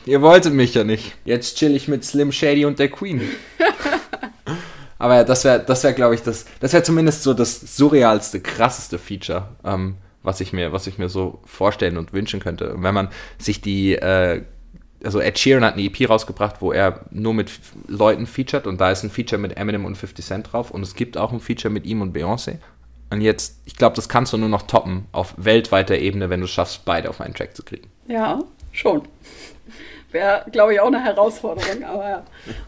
Ihr 0.05 0.21
wolltet 0.21 0.53
mich 0.53 0.73
ja 0.73 0.83
nicht. 0.83 1.13
Jetzt 1.25 1.57
chill 1.57 1.75
ich 1.75 1.87
mit 1.87 2.03
Slim 2.03 2.31
Shady 2.31 2.65
und 2.65 2.79
der 2.79 2.89
Queen. 2.89 3.21
Aber 4.99 5.15
ja, 5.15 5.23
das 5.23 5.43
wäre, 5.43 5.59
das 5.59 5.83
wäre, 5.83 5.93
glaube 5.93 6.15
ich, 6.15 6.21
das, 6.21 6.45
das 6.59 6.73
wäre 6.73 6.83
zumindest 6.83 7.23
so 7.23 7.33
das 7.33 7.77
surrealste, 7.77 8.39
krasseste 8.39 8.97
Feature, 8.97 9.49
ähm, 9.65 9.95
was 10.21 10.39
ich 10.39 10.53
mir, 10.53 10.71
was 10.71 10.87
ich 10.87 10.97
mir 10.97 11.09
so 11.09 11.41
vorstellen 11.45 11.97
und 11.97 12.13
wünschen 12.13 12.39
könnte. 12.39 12.73
Und 12.73 12.83
wenn 12.83 12.93
man 12.93 13.09
sich 13.37 13.59
die, 13.59 13.95
äh, 13.95 14.43
also 15.03 15.19
Ed 15.19 15.37
Sheeran 15.37 15.65
hat 15.65 15.73
eine 15.73 15.83
EP 15.83 16.09
rausgebracht, 16.09 16.61
wo 16.61 16.71
er 16.71 17.01
nur 17.11 17.33
mit 17.33 17.51
Leuten 17.87 18.25
featured 18.25 18.65
und 18.67 18.79
da 18.79 18.91
ist 18.91 19.03
ein 19.03 19.09
Feature 19.09 19.41
mit 19.41 19.57
Eminem 19.57 19.83
und 19.83 19.97
50 19.97 20.25
Cent 20.25 20.53
drauf 20.53 20.71
und 20.71 20.81
es 20.83 20.95
gibt 20.95 21.17
auch 21.17 21.33
ein 21.33 21.41
Feature 21.41 21.73
mit 21.73 21.85
ihm 21.85 22.01
und 22.01 22.15
Beyoncé. 22.15 22.59
Und 23.09 23.21
jetzt, 23.21 23.59
ich 23.65 23.75
glaube, 23.75 23.95
das 23.95 24.09
kannst 24.09 24.33
du 24.33 24.37
nur 24.37 24.49
noch 24.49 24.63
toppen 24.63 25.05
auf 25.11 25.33
weltweiter 25.37 25.97
Ebene, 25.97 26.29
wenn 26.29 26.39
du 26.39 26.45
es 26.45 26.51
schaffst, 26.51 26.85
beide 26.85 27.09
auf 27.09 27.21
einen 27.21 27.33
Track 27.33 27.55
zu 27.55 27.63
kriegen. 27.63 27.89
Ja, 28.07 28.39
schon. 28.71 29.03
Wäre, 30.13 30.45
glaube 30.51 30.73
ich, 30.73 30.79
auch 30.79 30.87
eine 30.87 31.03
Herausforderung. 31.03 31.83
aber 31.83 32.09
ja. 32.09 32.23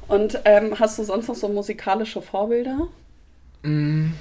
Und 0.08 0.40
ähm, 0.46 0.80
hast 0.80 1.00
du 1.00 1.04
sonst 1.04 1.28
noch 1.28 1.36
so 1.36 1.48
musikalische 1.48 2.22
Vorbilder? 2.22 2.88
Mm, 3.64 4.12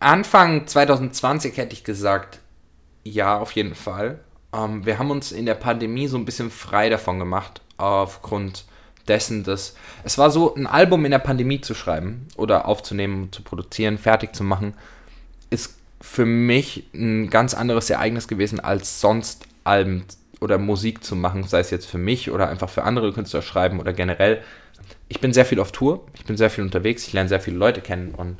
Anfang 0.00 0.66
2020 0.66 1.56
hätte 1.56 1.72
ich 1.72 1.84
gesagt, 1.84 2.40
ja, 3.04 3.38
auf 3.38 3.52
jeden 3.52 3.74
Fall. 3.74 4.18
Ähm, 4.52 4.84
wir 4.84 4.98
haben 4.98 5.10
uns 5.10 5.32
in 5.32 5.46
der 5.46 5.54
Pandemie 5.54 6.06
so 6.06 6.16
ein 6.16 6.24
bisschen 6.24 6.50
frei 6.50 6.88
davon 6.88 7.18
gemacht, 7.18 7.60
aufgrund 7.76 8.64
dessen, 9.08 9.44
dass 9.44 9.76
es 10.02 10.18
war 10.18 10.30
so, 10.30 10.54
ein 10.54 10.66
Album 10.66 11.04
in 11.04 11.10
der 11.10 11.18
Pandemie 11.18 11.60
zu 11.60 11.74
schreiben 11.74 12.26
oder 12.36 12.66
aufzunehmen, 12.66 13.32
zu 13.32 13.42
produzieren, 13.42 13.98
fertig 13.98 14.34
zu 14.34 14.44
machen, 14.44 14.74
ist 15.50 15.78
für 16.00 16.26
mich 16.26 16.88
ein 16.94 17.30
ganz 17.30 17.54
anderes 17.54 17.88
Ereignis 17.90 18.28
gewesen, 18.28 18.60
als 18.60 19.00
sonst 19.00 19.46
Alben 19.64 20.04
oder 20.44 20.58
Musik 20.58 21.02
zu 21.02 21.16
machen, 21.16 21.42
sei 21.44 21.60
es 21.60 21.70
jetzt 21.70 21.86
für 21.86 21.98
mich 21.98 22.30
oder 22.30 22.48
einfach 22.48 22.68
für 22.68 22.84
andere 22.84 23.12
Künstler 23.12 23.42
schreiben 23.42 23.80
oder 23.80 23.92
generell. 23.92 24.42
Ich 25.08 25.20
bin 25.20 25.32
sehr 25.32 25.46
viel 25.46 25.58
auf 25.58 25.72
Tour, 25.72 26.06
ich 26.14 26.24
bin 26.24 26.36
sehr 26.36 26.50
viel 26.50 26.62
unterwegs, 26.62 27.06
ich 27.06 27.14
lerne 27.14 27.30
sehr 27.30 27.40
viele 27.40 27.56
Leute 27.56 27.80
kennen 27.80 28.14
und 28.14 28.36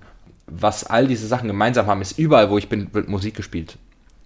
was 0.47 0.85
all 0.85 1.09
diese 1.09 1.27
Sachen 1.27 1.49
gemeinsam 1.49 1.87
haben, 1.87 2.03
ist 2.03 2.19
überall, 2.19 2.51
wo 2.51 2.59
ich 2.59 2.69
bin, 2.69 2.93
wird 2.93 3.09
Musik 3.09 3.35
gespielt. 3.35 3.79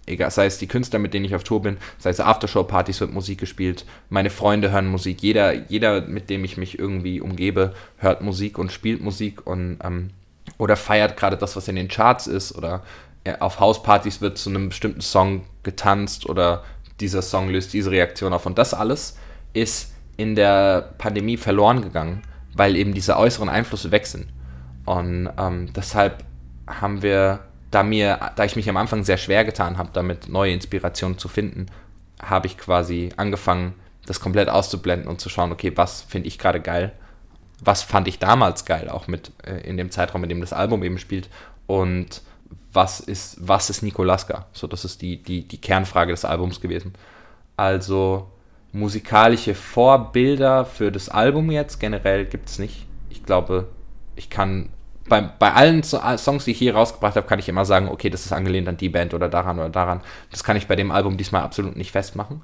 Egal, 0.07 0.31
sei 0.31 0.47
es 0.47 0.59
die 0.59 0.67
Künstler, 0.67 0.99
mit 0.99 1.15
denen 1.15 1.27
ich 1.27 1.35
auf 1.37 1.45
Tour 1.45 1.63
bin, 1.63 1.77
sei 1.99 2.11
es 2.11 2.19
Aftershow-Partys 2.19 3.01
wird 3.01 3.13
Musik 3.13 3.39
gespielt, 3.39 3.85
meine 4.09 4.31
Freunde 4.31 4.73
hören 4.73 4.89
Musik, 4.89 5.23
jeder, 5.23 5.53
jeder, 5.53 6.01
mit 6.03 6.31
dem 6.31 6.45
ich 6.45 6.57
mich 6.57 6.79
irgendwie 6.79 7.21
umgebe, 7.21 7.75
hört 7.99 8.23
Musik 8.23 8.59
und 8.59 8.73
spielt 8.73 9.03
Musik 9.03 9.47
und 9.47 9.79
ähm, 9.85 10.11
oder 10.57 10.77
feiert 10.77 11.17
gerade 11.17 11.37
das, 11.37 11.55
was 11.55 11.69
in 11.69 11.77
den 11.77 11.89
Charts 11.89 12.27
ist 12.27 12.57
oder 12.57 12.83
äh, 13.25 13.35
auf 13.39 13.61
Hauspartys 13.61 14.21
wird 14.21 14.39
zu 14.39 14.49
einem 14.49 14.71
bestimmten 14.71 15.03
Song 15.03 15.43
getanzt 15.63 16.27
oder 16.27 16.65
dieser 17.01 17.23
Song 17.23 17.49
löst 17.49 17.73
diese 17.73 17.91
Reaktion 17.91 18.33
auf. 18.33 18.47
Und 18.47 18.59
das 18.59 18.75
alles 18.75 19.17
ist 19.53 19.93
in 20.17 20.35
der 20.35 20.95
Pandemie 20.99 21.37
verloren 21.37 21.83
gegangen, 21.83 22.23
weil 22.55 22.77
eben 22.77 22.95
diese 22.95 23.17
äußeren 23.17 23.49
Einflüsse 23.49 23.91
weg 23.91 24.07
sind. 24.07 24.29
Und 24.85 25.31
ähm, 25.39 25.73
deshalb 25.75 26.25
haben 26.67 27.03
wir, 27.03 27.41
da 27.71 27.83
mir, 27.83 28.19
da 28.37 28.45
ich 28.45 28.57
mich 28.57 28.69
am 28.69 28.77
Anfang 28.77 29.05
sehr 29.05 29.19
schwer 29.19 29.45
getan 29.45 29.79
habe, 29.79 29.91
damit 29.93 30.29
neue 30.29 30.53
Inspirationen 30.53 31.19
zu 31.19 31.29
finden, 31.29 31.67
habe 32.21 32.47
ich 32.47 32.59
quasi 32.59 33.11
angefangen, 33.17 33.75
das 34.07 34.21
komplett 34.21 34.49
auszublenden 34.49 35.09
und 35.09 35.21
zu 35.21 35.29
schauen, 35.29 35.53
okay, 35.53 35.73
was 35.77 36.03
finde 36.03 36.29
ich 36.29 36.39
gerade 36.39 36.61
geil, 36.61 36.93
was 37.63 37.83
fand 37.83 38.09
ich 38.09 38.19
damals 38.19 38.65
geil, 38.65 38.89
auch 38.89 39.07
mit 39.07 39.33
äh, 39.45 39.61
in 39.61 39.77
dem 39.77 39.91
Zeitraum, 39.91 40.23
in 40.23 40.29
dem 40.29 40.41
das 40.41 40.53
Album 40.53 40.83
eben 40.83 40.99
spielt 40.99 41.29
und 41.67 42.23
was 42.73 43.01
ist, 43.01 43.37
was 43.41 43.71
ist 43.71 43.83
Nikolaska? 43.83 44.47
So, 44.53 44.67
das 44.67 44.85
ist 44.85 45.03
die, 45.03 45.23
die, 45.23 45.47
die 45.47 45.61
Kernfrage 45.61 46.13
des 46.13 46.25
Albums 46.25 46.61
gewesen. 46.61 46.95
Also 47.57 48.31
musikalische 48.73 49.55
Vorbilder 49.55 50.65
für 50.65 50.93
das 50.93 51.09
Album 51.09 51.51
jetzt 51.51 51.81
generell 51.81 52.27
gibt 52.27 52.49
es 52.49 52.59
nicht. 52.59 52.87
Ich 53.11 53.25
glaube, 53.25 53.69
ich 54.17 54.31
kann 54.31 54.69
bei, 55.09 55.23
bei 55.23 55.53
allen 55.53 55.83
Songs, 55.83 56.45
die 56.45 56.51
ich 56.51 56.59
hier 56.59 56.75
rausgebracht 56.75 57.17
habe, 57.17 57.27
kann 57.27 57.39
ich 57.39 57.49
immer 57.49 57.65
sagen, 57.65 57.89
okay, 57.89 58.11
das 58.11 58.27
ist 58.27 58.33
angelehnt 58.33 58.69
an 58.69 58.77
die 58.77 58.91
Band 58.91 59.15
oder 59.15 59.29
daran 59.29 59.59
oder 59.59 59.71
daran. 59.71 60.03
Das 60.31 60.45
kann 60.45 60.57
ich 60.57 60.67
bei 60.67 60.77
dem 60.77 60.91
Album 60.91 61.17
diesmal 61.17 61.43
absolut 61.43 61.77
nicht 61.77 61.93
festmachen. 61.93 62.43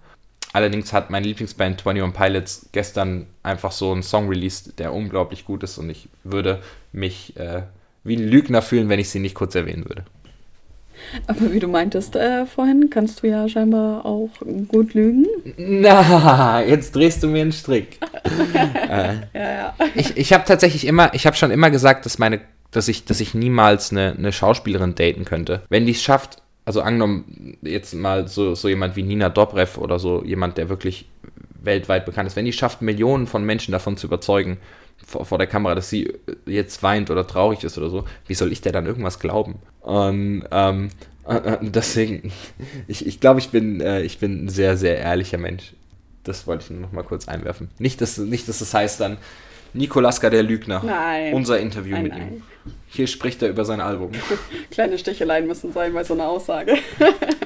Allerdings 0.54 0.92
hat 0.92 1.10
meine 1.10 1.26
Lieblingsband 1.26 1.84
21 1.84 2.18
Pilots 2.18 2.68
gestern 2.72 3.26
einfach 3.42 3.72
so 3.72 3.92
einen 3.92 4.02
Song 4.02 4.28
released, 4.28 4.78
der 4.78 4.94
unglaublich 4.94 5.44
gut 5.44 5.62
ist 5.62 5.78
und 5.78 5.90
ich 5.90 6.08
würde 6.22 6.62
mich 6.92 7.36
äh, 7.36 7.62
wie 8.04 8.16
ein 8.16 8.28
Lügner 8.28 8.62
fühlen, 8.62 8.88
wenn 8.88 9.00
ich 9.00 9.10
sie 9.10 9.18
nicht 9.18 9.34
kurz 9.34 9.54
erwähnen 9.54 9.84
würde. 9.88 10.04
Aber 11.26 11.52
wie 11.52 11.58
du 11.58 11.68
meintest 11.68 12.16
äh, 12.16 12.46
vorhin, 12.46 12.90
kannst 12.90 13.22
du 13.22 13.28
ja 13.28 13.48
scheinbar 13.48 14.04
auch 14.04 14.30
gut 14.68 14.94
lügen. 14.94 15.26
Na, 15.56 16.62
jetzt 16.66 16.94
drehst 16.94 17.22
du 17.22 17.28
mir 17.28 17.42
einen 17.42 17.52
Strick. 17.52 17.98
äh, 18.88 19.14
ja, 19.34 19.52
ja. 19.54 19.74
Ich, 19.94 20.16
ich 20.16 20.32
habe 20.32 20.44
tatsächlich 20.44 20.86
immer, 20.86 21.12
ich 21.14 21.26
habe 21.26 21.36
schon 21.36 21.50
immer 21.50 21.70
gesagt, 21.70 22.06
dass 22.06 22.18
meine, 22.18 22.40
dass 22.70 22.88
ich, 22.88 23.04
dass 23.04 23.20
ich 23.20 23.34
niemals 23.34 23.92
eine, 23.92 24.14
eine 24.16 24.32
Schauspielerin 24.32 24.94
daten 24.94 25.24
könnte. 25.24 25.62
Wenn 25.68 25.86
die 25.86 25.92
es 25.92 26.02
schafft, 26.02 26.42
also 26.64 26.80
angenommen 26.80 27.58
jetzt 27.62 27.94
mal 27.94 28.26
so, 28.28 28.54
so 28.54 28.68
jemand 28.68 28.96
wie 28.96 29.02
Nina 29.02 29.28
Dobrev 29.28 29.78
oder 29.78 29.98
so 29.98 30.24
jemand, 30.24 30.58
der 30.58 30.68
wirklich 30.68 31.06
weltweit 31.62 32.06
bekannt 32.06 32.26
ist, 32.26 32.36
wenn 32.36 32.44
die 32.44 32.52
schafft, 32.52 32.82
Millionen 32.82 33.26
von 33.26 33.44
Menschen 33.44 33.72
davon 33.72 33.96
zu 33.96 34.06
überzeugen, 34.06 34.58
vor, 35.06 35.24
vor, 35.24 35.38
der 35.38 35.46
Kamera, 35.46 35.74
dass 35.74 35.90
sie 35.90 36.12
jetzt 36.46 36.82
weint 36.82 37.10
oder 37.10 37.26
traurig 37.26 37.64
ist 37.64 37.78
oder 37.78 37.90
so, 37.90 38.04
wie 38.26 38.34
soll 38.34 38.52
ich 38.52 38.60
der 38.60 38.72
dann 38.72 38.86
irgendwas 38.86 39.18
glauben? 39.18 39.56
Und 39.80 40.44
ähm, 40.50 40.90
deswegen, 41.60 42.32
ich, 42.86 43.06
ich 43.06 43.20
glaube, 43.20 43.40
ich 43.40 43.50
bin, 43.50 43.80
äh, 43.80 44.02
ich 44.02 44.18
bin 44.18 44.46
ein 44.46 44.48
sehr, 44.48 44.76
sehr 44.76 44.98
ehrlicher 44.98 45.38
Mensch. 45.38 45.74
Das 46.22 46.46
wollte 46.46 46.64
ich 46.64 46.70
nur 46.70 46.80
noch 46.80 46.92
mal 46.92 47.02
kurz 47.02 47.28
einwerfen. 47.28 47.68
Nicht, 47.78 48.00
dass, 48.00 48.16
nicht, 48.18 48.48
dass 48.48 48.60
das 48.60 48.72
heißt 48.72 49.00
dann, 49.00 49.18
Nikolaska 49.74 50.30
der 50.30 50.42
Lügner. 50.42 50.82
Nein. 50.84 51.34
Unser 51.34 51.58
Interview 51.58 51.94
nein, 51.94 52.02
mit 52.04 52.12
nein. 52.12 52.32
ihm. 52.34 52.42
Hier 52.86 53.06
spricht 53.08 53.42
er 53.42 53.50
über 53.50 53.64
sein 53.64 53.80
Album. 53.80 54.12
Kleine 54.70 54.98
Sticheleien 54.98 55.46
müssen 55.46 55.72
sein 55.72 55.92
bei 55.92 56.04
so 56.04 56.14
einer 56.14 56.28
Aussage. 56.28 56.76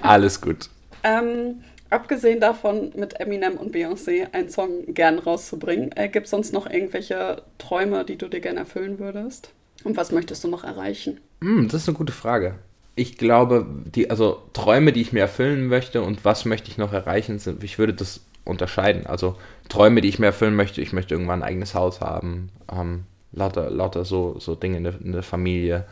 Alles 0.02 0.40
gut. 0.40 0.68
Ähm, 1.04 1.62
abgesehen 1.90 2.40
davon, 2.40 2.92
mit 2.96 3.20
Eminem 3.20 3.56
und 3.56 3.74
Beyoncé 3.74 4.32
einen 4.32 4.50
Song 4.50 4.94
gern 4.94 5.18
rauszubringen, 5.18 5.92
äh, 5.96 6.08
gibt 6.08 6.26
es 6.26 6.30
sonst 6.30 6.52
noch 6.52 6.68
irgendwelche 6.68 7.42
Träume, 7.58 8.04
die 8.04 8.16
du 8.16 8.28
dir 8.28 8.40
gerne 8.40 8.60
erfüllen 8.60 8.98
würdest? 8.98 9.50
Und 9.84 9.96
was 9.96 10.12
möchtest 10.12 10.44
du 10.44 10.48
noch 10.48 10.64
erreichen? 10.64 11.20
Mm, 11.40 11.68
das 11.68 11.82
ist 11.82 11.88
eine 11.88 11.96
gute 11.96 12.12
Frage. 12.12 12.54
Ich 12.94 13.16
glaube, 13.16 13.66
die, 13.94 14.10
also 14.10 14.42
Träume, 14.52 14.92
die 14.92 15.00
ich 15.00 15.12
mir 15.12 15.20
erfüllen 15.20 15.66
möchte 15.68 16.02
und 16.02 16.24
was 16.24 16.44
möchte 16.44 16.70
ich 16.70 16.78
noch 16.78 16.92
erreichen, 16.92 17.38
sind, 17.38 17.62
ich 17.62 17.78
würde 17.78 17.94
das 17.94 18.22
unterscheiden. 18.44 19.06
Also 19.06 19.36
Träume, 19.68 20.00
die 20.00 20.08
ich 20.08 20.18
mir 20.18 20.26
erfüllen 20.26 20.56
möchte, 20.56 20.80
ich 20.80 20.92
möchte 20.92 21.14
irgendwann 21.14 21.42
ein 21.42 21.48
eigenes 21.48 21.74
Haus 21.74 22.00
haben, 22.00 22.50
ähm, 22.72 23.04
lauter, 23.32 23.70
lauter 23.70 24.04
so, 24.04 24.38
so 24.40 24.54
Dinge 24.54 24.78
in 24.78 24.84
der, 24.84 25.00
in 25.00 25.12
der 25.12 25.22
Familie. 25.22 25.84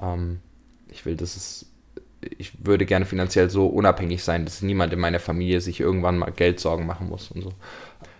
Ähm, 0.00 0.40
ich 0.88 1.04
will, 1.04 1.16
dass 1.16 1.36
es 1.36 1.66
ich 2.38 2.52
würde 2.64 2.86
gerne 2.86 3.06
finanziell 3.06 3.50
so 3.50 3.66
unabhängig 3.66 4.22
sein, 4.24 4.44
dass 4.44 4.62
niemand 4.62 4.92
in 4.92 5.00
meiner 5.00 5.20
Familie 5.20 5.60
sich 5.60 5.80
irgendwann 5.80 6.18
mal 6.18 6.30
Geldsorgen 6.30 6.86
machen 6.86 7.08
muss 7.08 7.30
und 7.30 7.42
so. 7.42 7.52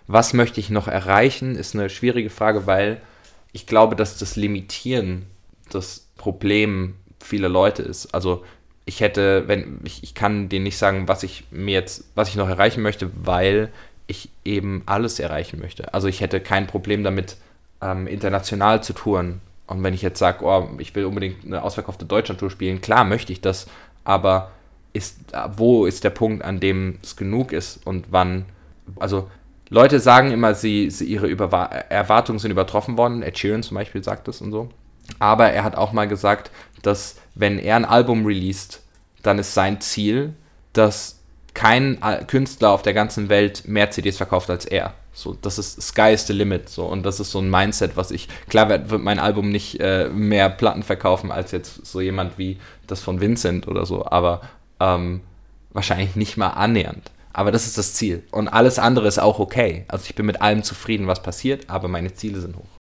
Was 0.07 0.33
möchte 0.33 0.59
ich 0.59 0.69
noch 0.69 0.87
erreichen, 0.87 1.55
ist 1.55 1.75
eine 1.75 1.89
schwierige 1.89 2.29
Frage, 2.29 2.65
weil 2.65 3.01
ich 3.51 3.67
glaube, 3.67 3.95
dass 3.95 4.17
das 4.17 4.35
Limitieren 4.35 5.25
das 5.69 6.07
Problem 6.17 6.95
vieler 7.19 7.49
Leute 7.49 7.83
ist. 7.83 8.13
Also 8.13 8.43
ich 8.85 9.01
hätte, 9.01 9.47
wenn 9.47 9.81
ich, 9.83 10.03
ich 10.03 10.13
kann 10.13 10.47
dir 10.47 10.61
nicht 10.61 10.77
sagen, 10.77 11.07
was 11.07 11.23
ich 11.23 11.43
mir 11.51 11.73
jetzt, 11.73 12.05
was 12.15 12.29
ich 12.29 12.35
noch 12.35 12.47
erreichen 12.47 12.81
möchte, 12.81 13.11
weil 13.23 13.69
ich 14.07 14.29
eben 14.45 14.83
alles 14.85 15.19
erreichen 15.19 15.59
möchte. 15.59 15.93
Also 15.93 16.07
ich 16.07 16.21
hätte 16.21 16.39
kein 16.39 16.67
Problem 16.67 17.03
damit, 17.03 17.37
ähm, 17.81 18.07
international 18.07 18.81
zu 18.81 18.93
touren. 18.93 19.41
Und 19.67 19.83
wenn 19.83 19.93
ich 19.93 20.01
jetzt 20.01 20.19
sage, 20.19 20.45
oh, 20.45 20.69
ich 20.77 20.95
will 20.95 21.05
unbedingt 21.05 21.45
eine 21.45 21.61
ausverkaufte 21.61 22.05
Deutschland-Tour 22.05 22.49
spielen, 22.49 22.79
klar 22.79 23.03
möchte 23.03 23.33
ich 23.33 23.41
das, 23.41 23.67
aber 24.07 24.51
ist, 24.93 25.17
wo 25.57 25.85
ist 25.85 26.03
der 26.05 26.09
Punkt, 26.11 26.43
an 26.43 26.61
dem 26.61 26.97
es 27.03 27.17
genug 27.17 27.51
ist 27.51 27.85
und 27.85 28.05
wann, 28.09 28.45
also 28.99 29.29
Leute 29.69 29.99
sagen 29.99 30.31
immer, 30.31 30.55
sie, 30.55 30.89
sie 30.89 31.05
ihre 31.05 31.27
Überwa 31.27 31.65
Erwartungen 31.65 32.39
sind 32.39 32.51
übertroffen 32.51 32.97
worden. 32.97 33.21
Ed 33.21 33.37
Sheeran 33.37 33.63
zum 33.63 33.75
Beispiel 33.75 34.01
sagt 34.01 34.29
das 34.29 34.41
und 34.41 34.51
so. 34.51 34.69
Aber 35.19 35.49
er 35.49 35.65
hat 35.65 35.75
auch 35.75 35.91
mal 35.91 36.07
gesagt, 36.07 36.51
dass 36.83 37.17
wenn 37.35 37.59
er 37.59 37.75
ein 37.75 37.83
Album 37.83 38.25
released, 38.25 38.81
dann 39.23 39.39
ist 39.39 39.53
sein 39.53 39.81
Ziel, 39.81 40.33
dass 40.71 41.19
kein 41.53 41.99
Künstler 42.27 42.69
auf 42.69 42.81
der 42.81 42.93
ganzen 42.93 43.27
Welt 43.27 43.67
mehr 43.67 43.91
CDs 43.91 44.15
verkauft 44.15 44.49
als 44.49 44.65
er. 44.65 44.93
So, 45.17 45.33
das 45.33 45.57
ist 45.57 45.81
Sky 45.81 46.13
is 46.13 46.27
the 46.27 46.33
limit. 46.33 46.69
So, 46.69 46.85
und 46.85 47.03
das 47.03 47.19
ist 47.19 47.31
so 47.31 47.39
ein 47.39 47.49
Mindset, 47.49 47.97
was 47.97 48.11
ich. 48.11 48.27
Klar 48.49 48.69
wird, 48.69 48.91
wird 48.91 49.01
mein 49.01 49.17
Album 49.17 49.49
nicht 49.49 49.79
äh, 49.79 50.09
mehr 50.09 50.47
Platten 50.47 50.83
verkaufen 50.83 51.31
als 51.31 51.51
jetzt 51.51 51.87
so 51.87 52.01
jemand 52.01 52.37
wie 52.37 52.59
das 52.85 53.01
von 53.01 53.19
Vincent 53.19 53.67
oder 53.67 53.87
so, 53.87 54.05
aber 54.05 54.41
ähm, 54.79 55.21
wahrscheinlich 55.71 56.15
nicht 56.15 56.37
mal 56.37 56.49
annähernd. 56.49 57.09
Aber 57.33 57.51
das 57.51 57.65
ist 57.65 57.79
das 57.79 57.95
Ziel. 57.95 58.23
Und 58.29 58.47
alles 58.47 58.77
andere 58.77 59.07
ist 59.07 59.17
auch 59.17 59.39
okay. 59.39 59.85
Also 59.87 60.05
ich 60.07 60.13
bin 60.13 60.27
mit 60.27 60.39
allem 60.43 60.61
zufrieden, 60.61 61.07
was 61.07 61.23
passiert, 61.23 61.67
aber 61.67 61.87
meine 61.87 62.13
Ziele 62.13 62.39
sind 62.39 62.55
hoch. 62.55 62.77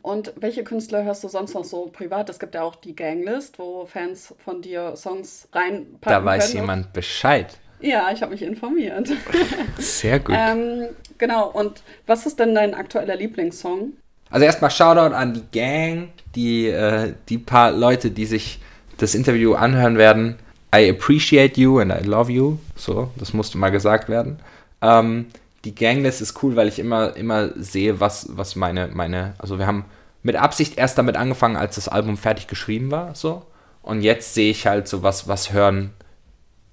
Und 0.00 0.32
welche 0.36 0.62
Künstler 0.62 1.02
hörst 1.02 1.24
du 1.24 1.28
sonst 1.28 1.54
noch 1.54 1.64
so 1.64 1.86
privat? 1.86 2.30
Es 2.30 2.38
gibt 2.38 2.54
ja 2.54 2.62
auch 2.62 2.76
die 2.76 2.94
Ganglist, 2.94 3.58
wo 3.58 3.84
Fans 3.84 4.32
von 4.38 4.62
dir 4.62 4.94
Songs 4.94 5.48
reinpacken 5.52 5.98
Da 6.02 6.24
weiß 6.24 6.52
jemand 6.52 6.92
Bescheid. 6.92 7.58
Ja, 7.80 8.10
ich 8.12 8.22
habe 8.22 8.32
mich 8.32 8.42
informiert. 8.42 9.08
Sehr 9.78 10.18
gut. 10.18 10.34
ähm, 10.36 10.88
genau, 11.16 11.48
und 11.48 11.82
was 12.06 12.26
ist 12.26 12.38
denn 12.38 12.54
dein 12.54 12.74
aktueller 12.74 13.16
Lieblingssong? 13.16 13.92
Also 14.30 14.44
erstmal 14.44 14.70
Shoutout 14.70 15.14
an 15.14 15.34
die 15.34 15.58
Gang, 15.58 16.08
die, 16.34 16.66
äh, 16.66 17.14
die 17.28 17.38
paar 17.38 17.72
Leute, 17.72 18.10
die 18.10 18.26
sich 18.26 18.60
das 18.98 19.14
Interview 19.14 19.54
anhören 19.54 19.96
werden. 19.96 20.36
I 20.74 20.90
appreciate 20.90 21.58
you 21.58 21.78
and 21.78 21.92
I 21.92 22.04
love 22.04 22.30
you. 22.30 22.58
So, 22.76 23.10
das 23.16 23.32
musste 23.32 23.56
mal 23.56 23.70
gesagt 23.70 24.08
werden. 24.08 24.38
Ähm, 24.82 25.26
die 25.64 25.74
Ganglist 25.74 26.20
ist 26.20 26.42
cool, 26.42 26.56
weil 26.56 26.68
ich 26.68 26.78
immer, 26.78 27.16
immer 27.16 27.50
sehe, 27.56 28.00
was, 28.00 28.26
was 28.36 28.54
meine, 28.54 28.88
meine, 28.88 29.34
also 29.38 29.58
wir 29.58 29.66
haben 29.66 29.84
mit 30.22 30.36
Absicht 30.36 30.76
erst 30.76 30.98
damit 30.98 31.16
angefangen, 31.16 31.56
als 31.56 31.76
das 31.76 31.88
Album 31.88 32.16
fertig 32.16 32.48
geschrieben 32.48 32.90
war, 32.90 33.14
so. 33.14 33.42
Und 33.82 34.02
jetzt 34.02 34.34
sehe 34.34 34.50
ich 34.50 34.66
halt 34.66 34.88
so, 34.88 35.02
was, 35.02 35.28
was 35.28 35.52
hören 35.52 35.92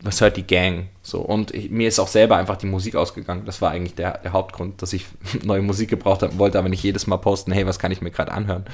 was 0.05 0.21
hört 0.21 0.37
die 0.37 0.45
Gang? 0.45 0.87
So, 1.01 1.19
und 1.19 1.53
ich, 1.53 1.71
mir 1.71 1.87
ist 1.87 1.99
auch 1.99 2.07
selber 2.07 2.37
einfach 2.37 2.57
die 2.57 2.67
Musik 2.67 2.95
ausgegangen. 2.95 3.43
Das 3.45 3.61
war 3.61 3.71
eigentlich 3.71 3.95
der, 3.95 4.19
der 4.19 4.33
Hauptgrund, 4.33 4.81
dass 4.81 4.93
ich 4.93 5.07
neue 5.43 5.61
Musik 5.61 5.89
gebraucht 5.89 6.21
habe, 6.21 6.37
wollte 6.37 6.59
aber 6.59 6.69
nicht 6.69 6.83
jedes 6.83 7.07
Mal 7.07 7.17
posten, 7.17 7.51
hey, 7.51 7.65
was 7.65 7.79
kann 7.79 7.91
ich 7.91 8.01
mir 8.01 8.11
gerade 8.11 8.31
anhören? 8.31 8.65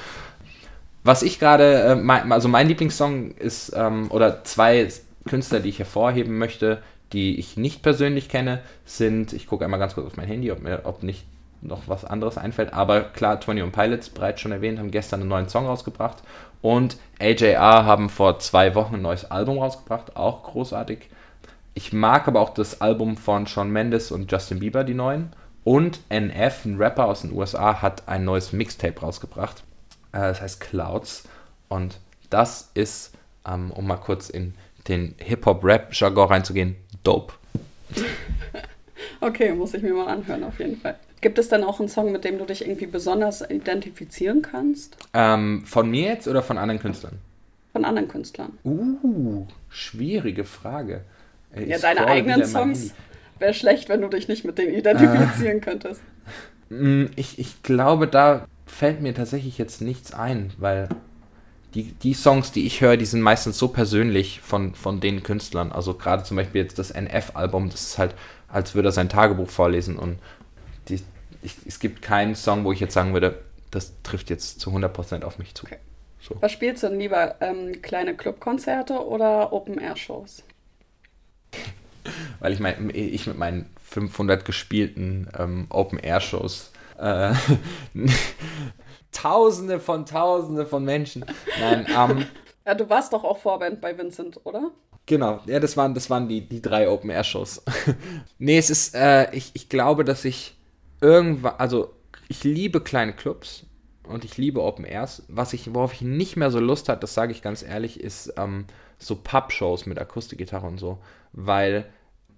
Was 1.04 1.22
ich 1.22 1.38
gerade, 1.40 2.00
äh, 2.04 2.30
also 2.30 2.48
mein 2.48 2.68
Lieblingssong 2.68 3.32
ist, 3.32 3.72
ähm, 3.74 4.10
oder 4.10 4.44
zwei 4.44 4.88
Künstler, 5.28 5.60
die 5.60 5.70
ich 5.70 5.78
hervorheben 5.78 6.38
möchte, 6.38 6.82
die 7.12 7.38
ich 7.38 7.56
nicht 7.56 7.82
persönlich 7.82 8.28
kenne, 8.28 8.60
sind, 8.84 9.32
ich 9.32 9.46
gucke 9.46 9.64
einmal 9.64 9.80
ganz 9.80 9.94
kurz 9.94 10.06
auf 10.06 10.16
mein 10.16 10.28
Handy, 10.28 10.52
ob 10.52 10.62
mir, 10.62 10.82
ob 10.84 11.02
nicht 11.02 11.24
noch 11.60 11.82
was 11.86 12.04
anderes 12.04 12.38
einfällt, 12.38 12.72
aber 12.72 13.02
klar, 13.02 13.34
21 13.34 13.72
Pilots, 13.72 14.10
bereits 14.10 14.40
schon 14.40 14.52
erwähnt, 14.52 14.78
haben 14.78 14.90
gestern 14.90 15.20
einen 15.20 15.28
neuen 15.28 15.48
Song 15.48 15.66
rausgebracht 15.66 16.22
und 16.60 16.96
AJR 17.20 17.84
haben 17.84 18.08
vor 18.08 18.38
zwei 18.40 18.74
Wochen 18.74 18.96
ein 18.96 19.02
neues 19.02 19.30
Album 19.30 19.58
rausgebracht, 19.58 20.16
auch 20.16 20.42
großartig. 20.42 21.08
Ich 21.74 21.92
mag 21.92 22.28
aber 22.28 22.40
auch 22.40 22.50
das 22.50 22.80
Album 22.80 23.16
von 23.16 23.46
Shawn 23.46 23.70
Mendes 23.70 24.10
und 24.10 24.30
Justin 24.30 24.60
Bieber, 24.60 24.84
die 24.84 24.94
neuen. 24.94 25.30
Und 25.64 26.00
NF, 26.10 26.64
ein 26.64 26.76
Rapper 26.76 27.06
aus 27.06 27.22
den 27.22 27.32
USA, 27.32 27.80
hat 27.80 28.08
ein 28.08 28.24
neues 28.24 28.52
Mixtape 28.52 29.00
rausgebracht. 29.00 29.62
Äh, 30.12 30.18
das 30.18 30.40
heißt 30.40 30.60
Clouds. 30.60 31.24
Und 31.68 31.98
das 32.30 32.70
ist, 32.74 33.14
ähm, 33.46 33.70
um 33.70 33.86
mal 33.86 33.96
kurz 33.96 34.28
in 34.28 34.54
den 34.88 35.14
Hip-Hop-Rap-Jargon 35.18 36.28
reinzugehen, 36.28 36.76
dope. 37.04 37.34
okay, 39.20 39.52
muss 39.52 39.74
ich 39.74 39.82
mir 39.82 39.94
mal 39.94 40.08
anhören, 40.08 40.44
auf 40.44 40.58
jeden 40.58 40.76
Fall. 40.76 40.98
Gibt 41.20 41.38
es 41.38 41.48
dann 41.48 41.62
auch 41.62 41.78
einen 41.78 41.88
Song, 41.88 42.10
mit 42.10 42.24
dem 42.24 42.38
du 42.38 42.44
dich 42.44 42.62
irgendwie 42.62 42.86
besonders 42.86 43.48
identifizieren 43.48 44.42
kannst? 44.42 44.96
Ähm, 45.14 45.64
von 45.64 45.88
mir 45.88 46.08
jetzt 46.08 46.26
oder 46.26 46.42
von 46.42 46.58
anderen 46.58 46.80
Künstlern? 46.80 47.18
Von 47.72 47.84
anderen 47.84 48.08
Künstlern. 48.08 48.58
Uh, 48.64 49.46
schwierige 49.68 50.44
Frage. 50.44 51.02
Ich 51.54 51.68
ja, 51.68 51.78
deine 51.78 52.06
eigenen 52.06 52.44
Songs 52.44 52.92
wäre 53.38 53.54
schlecht, 53.54 53.88
wenn 53.88 54.00
du 54.00 54.08
dich 54.08 54.28
nicht 54.28 54.44
mit 54.44 54.58
denen 54.58 54.74
identifizieren 54.74 55.58
äh, 55.58 55.60
könntest. 55.60 56.00
Mm, 56.70 57.06
ich, 57.16 57.38
ich 57.38 57.62
glaube, 57.62 58.06
da 58.06 58.46
fällt 58.66 59.02
mir 59.02 59.14
tatsächlich 59.14 59.58
jetzt 59.58 59.82
nichts 59.82 60.14
ein, 60.14 60.52
weil 60.58 60.88
die, 61.74 61.92
die 61.92 62.14
Songs, 62.14 62.52
die 62.52 62.66
ich 62.66 62.80
höre, 62.80 62.96
die 62.96 63.04
sind 63.04 63.20
meistens 63.20 63.58
so 63.58 63.68
persönlich 63.68 64.40
von, 64.40 64.74
von 64.74 65.00
den 65.00 65.22
Künstlern. 65.22 65.72
Also 65.72 65.94
gerade 65.94 66.22
zum 66.24 66.36
Beispiel 66.36 66.62
jetzt 66.62 66.78
das 66.78 66.90
NF-Album, 66.90 67.70
das 67.70 67.82
ist 67.82 67.98
halt, 67.98 68.14
als 68.48 68.74
würde 68.74 68.88
er 68.88 68.92
sein 68.92 69.08
Tagebuch 69.08 69.48
vorlesen 69.48 69.96
und 69.96 70.18
die, 70.88 71.00
ich, 71.42 71.56
es 71.66 71.78
gibt 71.78 72.02
keinen 72.02 72.34
Song, 72.34 72.64
wo 72.64 72.72
ich 72.72 72.80
jetzt 72.80 72.94
sagen 72.94 73.12
würde, 73.12 73.38
das 73.70 73.92
trifft 74.02 74.30
jetzt 74.30 74.60
zu 74.60 74.70
100% 74.70 75.22
auf 75.22 75.38
mich 75.38 75.54
zu. 75.54 75.66
Okay. 75.66 75.78
So. 76.20 76.36
Was 76.40 76.52
spielst 76.52 76.82
du 76.82 76.88
denn 76.88 77.00
lieber? 77.00 77.36
Ähm, 77.40 77.82
kleine 77.82 78.14
Clubkonzerte 78.14 79.04
oder 79.04 79.52
Open-Air-Shows? 79.52 80.44
Weil 82.40 82.52
ich 82.52 82.60
mein, 82.60 82.90
ich 82.94 83.26
mit 83.26 83.38
meinen 83.38 83.70
500 83.84 84.44
gespielten 84.44 85.28
ähm, 85.38 85.66
Open-Air-Shows 85.70 86.72
äh, 86.98 87.34
Tausende 89.12 89.80
von 89.80 90.06
Tausende 90.06 90.64
von 90.64 90.84
Menschen. 90.84 91.24
Nein, 91.60 91.86
ähm, 91.94 92.26
Ja, 92.66 92.74
du 92.74 92.88
warst 92.88 93.12
doch 93.12 93.24
auch 93.24 93.38
Vorband 93.38 93.80
bei 93.80 93.96
Vincent, 93.98 94.40
oder? 94.44 94.70
Genau, 95.06 95.40
ja, 95.46 95.58
das 95.58 95.76
waren, 95.76 95.94
das 95.94 96.10
waren 96.10 96.28
die, 96.28 96.48
die 96.48 96.62
drei 96.62 96.88
Open-Air-Shows. 96.88 97.62
nee, 98.38 98.56
es 98.56 98.70
ist, 98.70 98.94
äh, 98.94 99.34
ich, 99.34 99.50
ich 99.54 99.68
glaube, 99.68 100.04
dass 100.04 100.24
ich 100.24 100.56
irgendwann, 101.00 101.56
also 101.58 101.92
ich 102.28 102.44
liebe 102.44 102.80
kleine 102.80 103.12
Clubs 103.12 103.64
und 104.06 104.24
ich 104.24 104.38
liebe 104.38 104.62
Open 104.62 104.84
Airs. 104.84 105.24
Was 105.26 105.52
ich, 105.52 105.74
worauf 105.74 105.92
ich 105.92 106.02
nicht 106.02 106.36
mehr 106.36 106.52
so 106.52 106.60
Lust 106.60 106.88
habe, 106.88 107.00
das 107.00 107.14
sage 107.14 107.32
ich 107.32 107.42
ganz 107.42 107.62
ehrlich, 107.62 107.98
ist 107.98 108.34
ähm, 108.36 108.66
so 108.98 109.16
Pub-Shows 109.16 109.86
mit 109.86 109.98
Akustikgitarre 109.98 110.66
und 110.68 110.78
so, 110.78 110.98
weil 111.32 111.86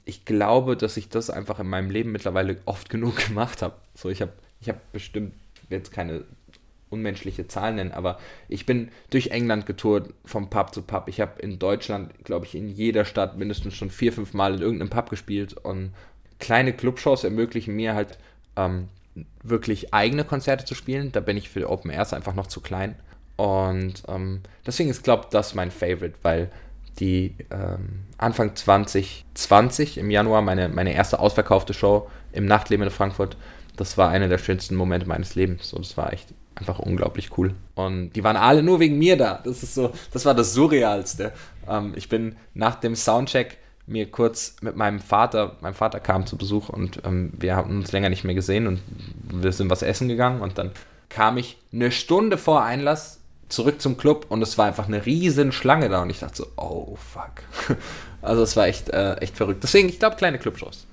ich 0.04 0.24
glaube, 0.24 0.76
dass 0.76 0.96
ich 0.96 1.08
das 1.08 1.30
einfach 1.30 1.60
in 1.60 1.68
meinem 1.68 1.90
Leben 1.90 2.12
mittlerweile 2.12 2.58
oft 2.64 2.90
genug 2.90 3.16
gemacht 3.28 3.62
habe. 3.62 3.74
So, 3.94 4.08
ich 4.08 4.20
habe 4.20 4.32
ich 4.60 4.68
hab 4.68 4.92
bestimmt 4.92 5.34
jetzt 5.70 5.92
keine 5.92 6.24
unmenschliche 6.90 7.48
Zahlen 7.48 7.76
nennen, 7.76 7.92
aber 7.92 8.18
ich 8.48 8.66
bin 8.66 8.88
durch 9.10 9.28
England 9.28 9.66
getourt, 9.66 10.14
vom 10.24 10.48
Pub 10.48 10.72
zu 10.72 10.82
Pub. 10.82 11.08
Ich 11.08 11.20
habe 11.20 11.40
in 11.40 11.58
Deutschland, 11.58 12.12
glaube 12.24 12.46
ich, 12.46 12.54
in 12.54 12.68
jeder 12.68 13.04
Stadt 13.04 13.36
mindestens 13.36 13.74
schon 13.74 13.90
vier, 13.90 14.12
fünf 14.12 14.32
Mal 14.32 14.54
in 14.54 14.62
irgendeinem 14.62 14.90
Pub 14.90 15.10
gespielt 15.10 15.54
und 15.54 15.92
kleine 16.38 16.72
Clubshows 16.72 17.24
ermöglichen 17.24 17.74
mir 17.74 17.94
halt 17.94 18.18
ähm, 18.56 18.88
wirklich 19.42 19.92
eigene 19.92 20.24
Konzerte 20.24 20.64
zu 20.64 20.74
spielen. 20.74 21.10
Da 21.10 21.20
bin 21.20 21.36
ich 21.36 21.48
für 21.48 21.68
Open 21.68 21.90
Airs 21.90 22.12
einfach 22.12 22.34
noch 22.34 22.46
zu 22.46 22.60
klein. 22.60 22.94
Und 23.36 24.04
ähm, 24.06 24.42
deswegen 24.64 24.90
ist, 24.90 25.02
glaube 25.02 25.24
ich, 25.24 25.30
das 25.30 25.54
mein 25.54 25.70
Favorite, 25.70 26.14
weil 26.22 26.50
die 27.00 27.34
ähm, 27.50 28.04
Anfang 28.18 28.54
2020 28.54 29.98
im 29.98 30.10
Januar 30.10 30.42
meine, 30.42 30.68
meine 30.68 30.94
erste 30.94 31.18
ausverkaufte 31.18 31.74
Show 31.74 32.08
im 32.32 32.46
Nachtleben 32.46 32.84
in 32.84 32.90
Frankfurt, 32.90 33.36
das 33.76 33.98
war 33.98 34.10
einer 34.10 34.28
der 34.28 34.38
schönsten 34.38 34.76
Momente 34.76 35.06
meines 35.06 35.34
Lebens. 35.34 35.72
Und 35.72 35.84
das 35.84 35.96
war 35.96 36.12
echt 36.12 36.32
einfach 36.54 36.78
unglaublich 36.78 37.36
cool. 37.36 37.54
Und 37.74 38.12
die 38.12 38.22
waren 38.22 38.36
alle 38.36 38.62
nur 38.62 38.80
wegen 38.80 38.98
mir 38.98 39.16
da. 39.16 39.40
Das 39.44 39.62
ist 39.62 39.74
so, 39.74 39.92
das 40.12 40.24
war 40.24 40.34
das 40.34 40.54
Surrealste. 40.54 41.32
Ähm, 41.68 41.92
ich 41.96 42.08
bin 42.08 42.36
nach 42.54 42.76
dem 42.76 42.94
Soundcheck 42.94 43.58
mir 43.86 44.10
kurz 44.10 44.56
mit 44.62 44.76
meinem 44.76 45.00
Vater, 45.00 45.56
mein 45.60 45.74
Vater 45.74 46.00
kam 46.00 46.26
zu 46.26 46.38
Besuch 46.38 46.70
und 46.70 47.02
ähm, 47.04 47.32
wir 47.38 47.54
haben 47.54 47.70
uns 47.70 47.92
länger 47.92 48.08
nicht 48.08 48.24
mehr 48.24 48.34
gesehen 48.34 48.66
und 48.66 48.80
wir 49.24 49.52
sind 49.52 49.68
was 49.68 49.82
essen 49.82 50.08
gegangen 50.08 50.40
und 50.40 50.56
dann 50.56 50.70
kam 51.10 51.36
ich 51.36 51.58
eine 51.70 51.90
Stunde 51.90 52.38
vor 52.38 52.62
Einlass 52.64 53.20
zurück 53.48 53.80
zum 53.80 53.96
Club 53.96 54.26
und 54.28 54.42
es 54.42 54.58
war 54.58 54.66
einfach 54.66 54.86
eine 54.86 55.04
riesen 55.04 55.52
Schlange 55.52 55.88
da 55.88 56.02
und 56.02 56.10
ich 56.10 56.20
dachte 56.20 56.36
so, 56.36 56.46
oh 56.56 56.96
fuck. 56.96 57.76
Also 58.22 58.42
es 58.42 58.56
war 58.56 58.66
echt, 58.66 58.88
äh, 58.88 59.16
echt 59.16 59.36
verrückt. 59.36 59.62
Deswegen, 59.62 59.86
ich 59.86 59.98
glaube, 59.98 60.16
kleine 60.16 60.38
Clubshows. 60.38 60.86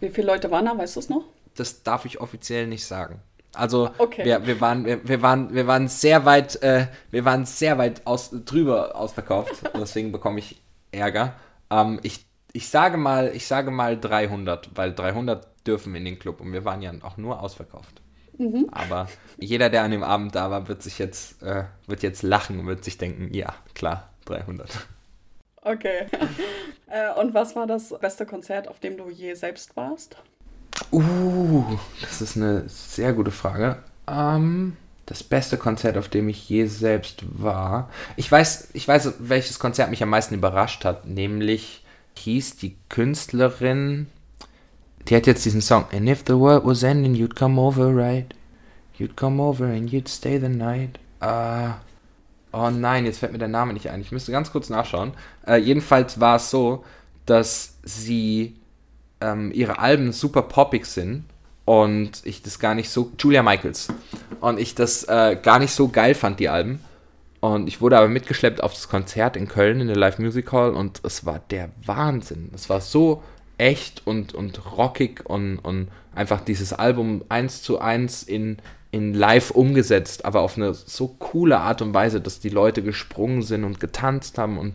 Wie 0.00 0.10
viele 0.10 0.26
Leute 0.26 0.50
waren 0.50 0.66
da, 0.66 0.76
weißt 0.76 0.96
du 0.96 1.00
es 1.00 1.08
noch? 1.08 1.24
Das 1.56 1.82
darf 1.82 2.04
ich 2.04 2.20
offiziell 2.20 2.66
nicht 2.66 2.84
sagen. 2.84 3.22
Also 3.54 3.90
okay. 3.96 4.22
wir, 4.22 4.46
wir, 4.46 4.60
waren, 4.60 4.84
wir, 4.84 5.08
wir, 5.08 5.22
waren, 5.22 5.54
wir 5.54 5.66
waren 5.66 5.88
sehr 5.88 6.26
weit, 6.26 6.62
äh, 6.62 6.88
wir 7.10 7.24
waren 7.24 7.46
sehr 7.46 7.78
weit 7.78 8.06
aus, 8.06 8.32
drüber 8.44 8.96
ausverkauft. 8.96 9.62
deswegen 9.74 10.12
bekomme 10.12 10.40
ich 10.40 10.60
Ärger. 10.92 11.32
Ähm, 11.70 12.00
ich 12.02 12.26
ich 12.54 12.68
sage 12.68 12.96
mal, 12.96 13.32
ich 13.34 13.46
sage 13.46 13.72
mal 13.72 13.98
300, 13.98 14.70
weil 14.76 14.94
300 14.94 15.66
dürfen 15.66 15.94
in 15.96 16.04
den 16.04 16.20
Club 16.20 16.40
und 16.40 16.52
wir 16.52 16.64
waren 16.64 16.80
ja 16.82 16.92
auch 17.02 17.16
nur 17.16 17.42
ausverkauft. 17.42 18.00
Mhm. 18.38 18.68
Aber 18.72 19.08
jeder, 19.38 19.70
der 19.70 19.82
an 19.82 19.90
dem 19.90 20.02
Abend 20.02 20.34
da 20.34 20.50
war, 20.50 20.68
wird 20.68 20.82
sich 20.82 20.98
jetzt, 20.98 21.42
äh, 21.42 21.64
wird 21.86 22.02
jetzt 22.02 22.22
lachen 22.22 22.60
und 22.60 22.66
wird 22.66 22.84
sich 22.84 22.98
denken, 22.98 23.32
ja, 23.32 23.54
klar, 23.74 24.10
300. 24.26 24.70
Okay. 25.62 26.06
äh, 26.88 27.20
und 27.20 27.34
was 27.34 27.56
war 27.56 27.66
das 27.66 27.94
beste 28.00 28.26
Konzert, 28.26 28.68
auf 28.68 28.80
dem 28.80 28.96
du 28.96 29.08
je 29.10 29.34
selbst 29.34 29.76
warst? 29.76 30.16
Uh, 30.92 31.64
das 32.00 32.20
ist 32.20 32.36
eine 32.36 32.68
sehr 32.68 33.12
gute 33.12 33.30
Frage. 33.30 33.78
Ähm, 34.06 34.76
das 35.06 35.22
beste 35.22 35.56
Konzert, 35.56 35.96
auf 35.96 36.08
dem 36.08 36.28
ich 36.28 36.48
je 36.48 36.66
selbst 36.66 37.24
war. 37.40 37.90
Ich 38.16 38.30
weiß, 38.30 38.70
ich 38.72 38.86
weiß, 38.86 39.14
welches 39.18 39.58
Konzert 39.58 39.90
mich 39.90 40.02
am 40.02 40.10
meisten 40.10 40.34
überrascht 40.34 40.84
hat, 40.84 41.06
nämlich 41.06 41.84
hieß 42.16 42.56
die 42.56 42.76
Künstlerin, 42.88 44.08
die 45.08 45.16
hat 45.16 45.26
jetzt 45.26 45.44
diesen 45.44 45.60
Song, 45.60 45.84
And 45.92 46.08
if 46.08 46.24
the 46.26 46.38
world 46.38 46.64
was 46.64 46.82
ending, 46.82 47.14
you'd 47.14 47.36
come 47.36 47.60
over, 47.60 47.94
right? 47.94 48.32
You'd 48.98 49.16
come 49.16 49.42
over 49.42 49.66
and 49.66 49.90
you'd 49.90 50.08
stay 50.08 50.38
the 50.38 50.48
night. 50.48 50.98
Uh, 51.20 51.72
oh 52.52 52.70
nein, 52.70 53.04
jetzt 53.04 53.18
fällt 53.18 53.32
mir 53.32 53.38
der 53.38 53.48
Name 53.48 53.72
nicht 53.72 53.90
ein. 53.90 54.00
Ich 54.00 54.12
müsste 54.12 54.32
ganz 54.32 54.52
kurz 54.52 54.70
nachschauen. 54.70 55.12
Uh, 55.46 55.54
jedenfalls 55.54 56.20
war 56.20 56.36
es 56.36 56.50
so, 56.50 56.84
dass 57.26 57.78
sie 57.82 58.56
ähm, 59.20 59.50
ihre 59.52 59.78
Alben 59.78 60.12
super 60.12 60.42
poppig 60.42 60.86
sind 60.86 61.24
und 61.64 62.22
ich 62.24 62.42
das 62.42 62.58
gar 62.58 62.74
nicht 62.74 62.90
so 62.90 63.10
Julia 63.18 63.42
Michaels 63.42 63.88
und 64.40 64.60
ich 64.60 64.74
das 64.74 65.04
äh, 65.04 65.36
gar 65.42 65.58
nicht 65.58 65.72
so 65.72 65.88
geil 65.88 66.14
fand 66.14 66.40
die 66.40 66.50
Alben 66.50 66.80
und 67.40 67.68
ich 67.68 67.80
wurde 67.80 67.98
aber 67.98 68.08
mitgeschleppt 68.08 68.62
auf 68.62 68.72
das 68.72 68.88
Konzert 68.88 69.36
in 69.36 69.48
Köln 69.48 69.80
in 69.80 69.86
der 69.86 69.96
Live 69.96 70.18
Music 70.18 70.50
Hall 70.52 70.74
und 70.74 71.00
es 71.04 71.26
war 71.26 71.40
der 71.50 71.68
Wahnsinn. 71.84 72.50
Es 72.54 72.70
war 72.70 72.80
so 72.80 73.22
echt 73.58 74.06
und, 74.06 74.34
und 74.34 74.76
rockig 74.76 75.24
und, 75.24 75.58
und 75.58 75.88
einfach 76.14 76.40
dieses 76.40 76.72
Album 76.72 77.24
eins 77.28 77.62
zu 77.62 77.78
eins 77.78 78.22
in, 78.22 78.58
in 78.90 79.14
live 79.14 79.50
umgesetzt, 79.50 80.24
aber 80.24 80.40
auf 80.40 80.56
eine 80.56 80.74
so 80.74 81.08
coole 81.18 81.58
Art 81.58 81.82
und 81.82 81.94
Weise, 81.94 82.20
dass 82.20 82.40
die 82.40 82.48
Leute 82.48 82.82
gesprungen 82.82 83.42
sind 83.42 83.64
und 83.64 83.80
getanzt 83.80 84.38
haben. 84.38 84.58
Und 84.58 84.74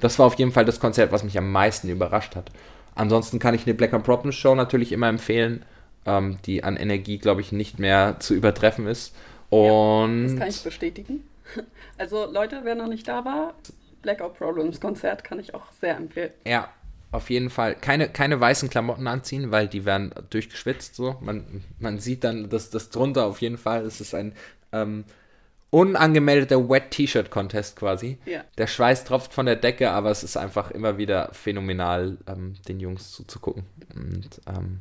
das 0.00 0.18
war 0.18 0.26
auf 0.26 0.34
jeden 0.34 0.52
Fall 0.52 0.64
das 0.64 0.80
Konzert, 0.80 1.12
was 1.12 1.24
mich 1.24 1.38
am 1.38 1.52
meisten 1.52 1.88
überrascht 1.88 2.36
hat. 2.36 2.50
Ansonsten 2.94 3.38
kann 3.38 3.54
ich 3.54 3.66
eine 3.66 3.74
Black 3.74 3.94
and 3.94 4.04
Problems 4.04 4.34
Show 4.34 4.54
natürlich 4.54 4.92
immer 4.92 5.08
empfehlen, 5.08 5.64
ähm, 6.06 6.38
die 6.46 6.64
an 6.64 6.76
Energie, 6.76 7.18
glaube 7.18 7.40
ich, 7.40 7.52
nicht 7.52 7.78
mehr 7.78 8.16
zu 8.18 8.34
übertreffen 8.34 8.86
ist. 8.86 9.14
Und 9.48 10.22
ja, 10.22 10.28
das 10.28 10.38
kann 10.38 10.48
ich 10.48 10.62
bestätigen. 10.62 11.24
Also 11.98 12.24
Leute, 12.24 12.60
wer 12.62 12.76
noch 12.76 12.86
nicht 12.86 13.06
da 13.08 13.26
war, 13.26 13.52
Blackout 14.00 14.38
Problems 14.38 14.80
Konzert 14.80 15.22
kann 15.22 15.38
ich 15.38 15.54
auch 15.54 15.70
sehr 15.82 15.96
empfehlen. 15.96 16.30
Ja, 16.46 16.70
auf 17.12 17.30
jeden 17.30 17.50
Fall. 17.50 17.74
Keine, 17.74 18.08
keine 18.08 18.40
weißen 18.40 18.70
Klamotten 18.70 19.06
anziehen, 19.06 19.50
weil 19.50 19.68
die 19.68 19.84
werden 19.84 20.14
durchgeschwitzt. 20.30 20.94
So. 20.94 21.16
Man, 21.20 21.64
man 21.78 21.98
sieht 21.98 22.24
dann 22.24 22.48
das, 22.48 22.70
das 22.70 22.90
drunter 22.90 23.26
auf 23.26 23.40
jeden 23.40 23.58
Fall. 23.58 23.84
Es 23.84 24.00
ist 24.00 24.14
ein 24.14 24.32
ähm, 24.72 25.04
unangemeldeter 25.70 26.68
Wet 26.68 26.90
T-Shirt 26.90 27.30
Contest 27.30 27.76
quasi. 27.76 28.18
Ja. 28.26 28.44
Der 28.58 28.66
Schweiß 28.66 29.04
tropft 29.04 29.32
von 29.32 29.46
der 29.46 29.56
Decke, 29.56 29.90
aber 29.90 30.10
es 30.10 30.22
ist 30.22 30.36
einfach 30.36 30.70
immer 30.70 30.98
wieder 30.98 31.30
phänomenal, 31.32 32.18
ähm, 32.26 32.54
den 32.68 32.80
Jungs 32.80 33.12
zuzugucken. 33.12 33.64
Und 33.94 34.40
ähm, 34.46 34.80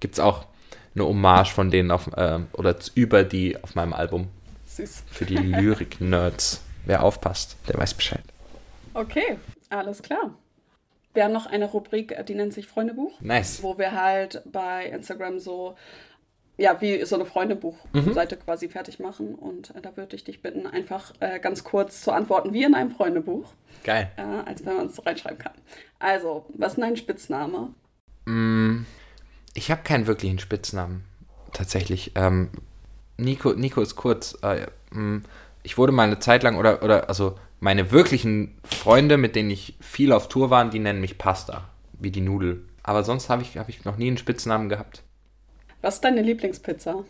gibt 0.00 0.14
es 0.14 0.20
auch 0.20 0.46
eine 0.94 1.04
Hommage 1.04 1.52
von 1.52 1.70
denen 1.70 1.90
auf, 1.90 2.10
ähm, 2.16 2.48
oder 2.52 2.76
über 2.94 3.22
die 3.22 3.62
auf 3.62 3.74
meinem 3.74 3.92
Album 3.92 4.28
Süß. 4.66 5.04
für 5.10 5.26
die 5.26 5.36
Lyrik-Nerds. 5.36 6.62
Wer 6.86 7.02
aufpasst, 7.02 7.56
der 7.68 7.78
weiß 7.78 7.94
Bescheid. 7.94 8.22
Okay, 8.94 9.38
alles 9.68 10.02
klar. 10.02 10.34
Wir 11.18 11.24
haben 11.24 11.32
noch 11.32 11.46
eine 11.46 11.64
Rubrik, 11.64 12.14
die 12.26 12.36
nennt 12.36 12.54
sich 12.54 12.68
Freundebuch, 12.68 13.20
Nice. 13.20 13.60
wo 13.64 13.76
wir 13.76 13.90
halt 13.90 14.40
bei 14.52 14.86
Instagram 14.86 15.40
so, 15.40 15.74
ja, 16.56 16.80
wie 16.80 17.04
so 17.04 17.16
eine 17.16 17.24
Freundebuch-Seite 17.24 18.36
quasi 18.36 18.68
fertig 18.68 19.00
machen. 19.00 19.34
Und 19.34 19.74
äh, 19.74 19.80
da 19.80 19.96
würde 19.96 20.14
ich 20.14 20.22
dich 20.22 20.42
bitten, 20.42 20.68
einfach 20.68 21.12
äh, 21.18 21.40
ganz 21.40 21.64
kurz 21.64 22.02
zu 22.02 22.12
antworten, 22.12 22.52
wie 22.52 22.62
in 22.62 22.72
einem 22.76 22.92
Freundebuch, 22.92 23.52
Geil. 23.82 24.12
äh, 24.16 24.22
als 24.22 24.64
wenn 24.64 24.76
man 24.76 24.86
es 24.86 25.04
reinschreiben 25.04 25.38
kann. 25.40 25.54
Also, 25.98 26.46
was 26.50 26.74
ist 26.74 26.80
dein 26.80 26.96
Spitzname? 26.96 27.74
Ich 29.54 29.72
habe 29.72 29.82
keinen 29.82 30.06
wirklichen 30.06 30.38
Spitznamen. 30.38 31.02
Tatsächlich. 31.52 32.12
Ähm, 32.14 32.50
Nico, 33.16 33.54
Nico 33.54 33.80
ist 33.80 33.96
kurz. 33.96 34.38
Äh, 34.42 34.68
mh, 34.92 35.22
ich 35.64 35.78
wurde 35.78 35.90
mal 35.90 36.04
eine 36.04 36.20
Zeit 36.20 36.44
lang, 36.44 36.58
oder, 36.58 36.84
oder 36.84 37.08
also 37.08 37.34
meine 37.60 37.90
wirklichen 37.90 38.58
Freunde, 38.64 39.16
mit 39.16 39.36
denen 39.36 39.50
ich 39.50 39.76
viel 39.80 40.12
auf 40.12 40.28
Tour 40.28 40.50
war, 40.50 40.68
die 40.68 40.78
nennen 40.78 41.00
mich 41.00 41.18
Pasta. 41.18 41.68
Wie 41.92 42.10
die 42.10 42.20
Nudel. 42.20 42.64
Aber 42.82 43.04
sonst 43.04 43.28
habe 43.28 43.42
ich, 43.42 43.58
hab 43.58 43.68
ich 43.68 43.84
noch 43.84 43.96
nie 43.96 44.08
einen 44.08 44.18
Spitznamen 44.18 44.68
gehabt. 44.68 45.02
Was 45.82 45.96
ist 45.96 46.04
deine 46.04 46.22
Lieblingspizza? 46.22 47.04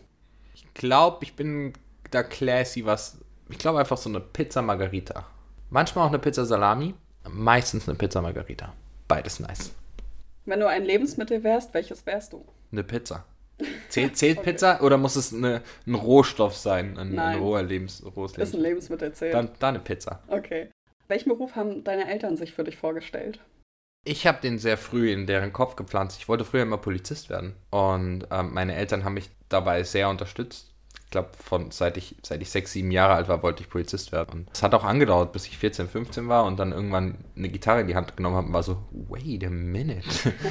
Ich 0.55 0.67
glaube, 0.75 1.25
ich 1.25 1.35
bin 1.35 1.73
da 2.11 2.23
classy, 2.23 2.85
was. 2.85 3.19
Ich 3.49 3.59
glaube 3.59 3.79
einfach 3.79 3.97
so 3.97 4.09
eine 4.09 4.21
Pizza 4.21 4.63
Margarita. 4.63 5.27
Manchmal 5.71 6.05
auch 6.05 6.11
eine 6.11 6.19
Pizza 6.19 6.45
Salami. 6.45 6.95
Meistens 7.31 7.89
eine 7.89 7.99
Pizza 7.99 8.23
Margarita. 8.23 8.73
Beides 9.07 9.41
nice. 9.41 9.73
Wenn 10.47 10.61
du 10.61 10.69
ein 10.69 10.85
Lebensmittel 10.85 11.45
wärst, 11.45 11.75
welches 11.75 12.05
wärst 12.07 12.33
du? 12.33 12.45
Eine 12.73 12.85
Pizza. 12.85 13.25
Zählt, 13.89 14.17
zählt 14.17 14.43
Pizza 14.43 14.83
oder 14.83 14.97
muss 14.97 15.17
es 15.17 15.33
eine, 15.33 15.63
ein 15.87 15.95
Rohstoff 15.95 16.57
sein? 16.57 16.97
Ein, 16.97 17.19
ein 17.19 17.39
roher 17.39 17.63
Lebens, 17.63 18.03
rohes 18.05 18.33
Ist 18.33 18.55
ein 18.55 18.61
Lebensmittel? 18.61 18.63
Lebensmittel 18.63 19.13
zählt. 19.13 19.35
Dann, 19.35 19.51
dann 19.59 19.75
eine 19.75 19.85
Pizza. 19.85 20.23
Okay. 20.29 20.71
Welchen 21.09 21.31
Beruf 21.31 21.57
haben 21.57 21.85
deine 21.85 22.09
Eltern 22.09 22.37
sich 22.37 22.53
für 22.53 22.65
dich 22.65 22.77
vorgestellt? 22.77 23.41
Ich 24.05 24.27
habe 24.27 24.41
den 24.41 24.59
sehr 24.59 24.79
früh 24.79 25.11
in 25.11 25.27
deren 25.27 25.53
Kopf 25.53 25.75
gepflanzt. 25.77 26.19
Ich 26.19 26.29
wollte 26.29 26.45
früher 26.45 26.63
immer 26.63 26.79
Polizist 26.79 27.31
werden. 27.31 27.55
Und 27.71 28.27
ähm, 28.31 28.53
meine 28.55 28.75
Eltern 28.75 29.05
haben 29.05 29.15
mich 29.15 29.31
dabei 29.49 29.83
sehr 29.83 30.09
unterstützt. 30.09 30.75
Ich 31.09 31.13
glaube, 31.13 31.31
von 31.43 31.71
seit 31.71 31.97
ich, 31.97 32.17
seit 32.23 32.43
ich 32.43 32.51
sechs, 32.51 32.73
sieben 32.73 32.91
Jahre 32.91 33.15
alt 33.15 33.29
war, 33.29 33.43
wollte 33.43 33.63
ich 33.63 33.71
Polizist 33.71 34.13
werden. 34.13 34.41
Und 34.41 34.51
es 34.53 34.63
hat 34.63 34.75
auch 34.75 34.85
angedauert, 34.85 35.33
bis 35.33 35.47
ich 35.47 35.57
14, 35.57 35.89
15 35.89 36.29
war 36.29 36.45
und 36.45 36.59
dann 36.59 36.71
irgendwann 36.71 37.17
eine 37.35 37.49
Gitarre 37.49 37.81
in 37.81 37.87
die 37.87 37.95
Hand 37.95 38.15
genommen 38.15 38.37
habe 38.37 38.49
und 38.49 38.53
war 38.53 38.63
so, 38.63 38.77
wait 38.91 39.43
a 39.43 39.49
minute. 39.49 40.05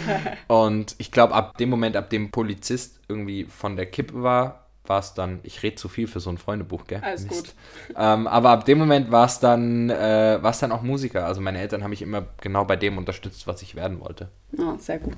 und 0.47 0.95
ich 0.97 1.11
glaube, 1.11 1.35
ab 1.35 1.59
dem 1.59 1.69
Moment, 1.69 1.95
ab 1.95 2.09
dem 2.09 2.31
Polizist 2.31 2.99
irgendwie 3.07 3.45
von 3.45 3.75
der 3.75 3.85
Kippe 3.85 4.23
war, 4.23 4.65
war 4.87 4.97
es 4.97 5.13
dann, 5.13 5.41
ich 5.43 5.61
rede 5.61 5.75
zu 5.75 5.89
viel 5.89 6.07
für 6.07 6.19
so 6.19 6.31
ein 6.31 6.39
Freundebuch, 6.39 6.85
gell? 6.87 7.01
Alles 7.03 7.27
gut. 7.27 7.53
Ähm, 7.95 8.25
aber 8.25 8.49
ab 8.49 8.65
dem 8.65 8.79
Moment 8.79 9.11
war 9.11 9.27
es 9.27 9.39
dann, 9.39 9.91
äh, 9.91 10.39
war 10.41 10.49
es 10.49 10.57
dann 10.57 10.71
auch 10.71 10.81
Musiker. 10.81 11.27
Also 11.27 11.39
meine 11.39 11.59
Eltern 11.59 11.83
haben 11.83 11.91
mich 11.91 12.01
immer 12.01 12.25
genau 12.41 12.65
bei 12.65 12.77
dem 12.77 12.97
unterstützt, 12.97 13.45
was 13.45 13.61
ich 13.61 13.75
werden 13.75 13.99
wollte. 13.99 14.29
Ah, 14.57 14.73
sehr 14.79 14.97
gut. 14.97 15.13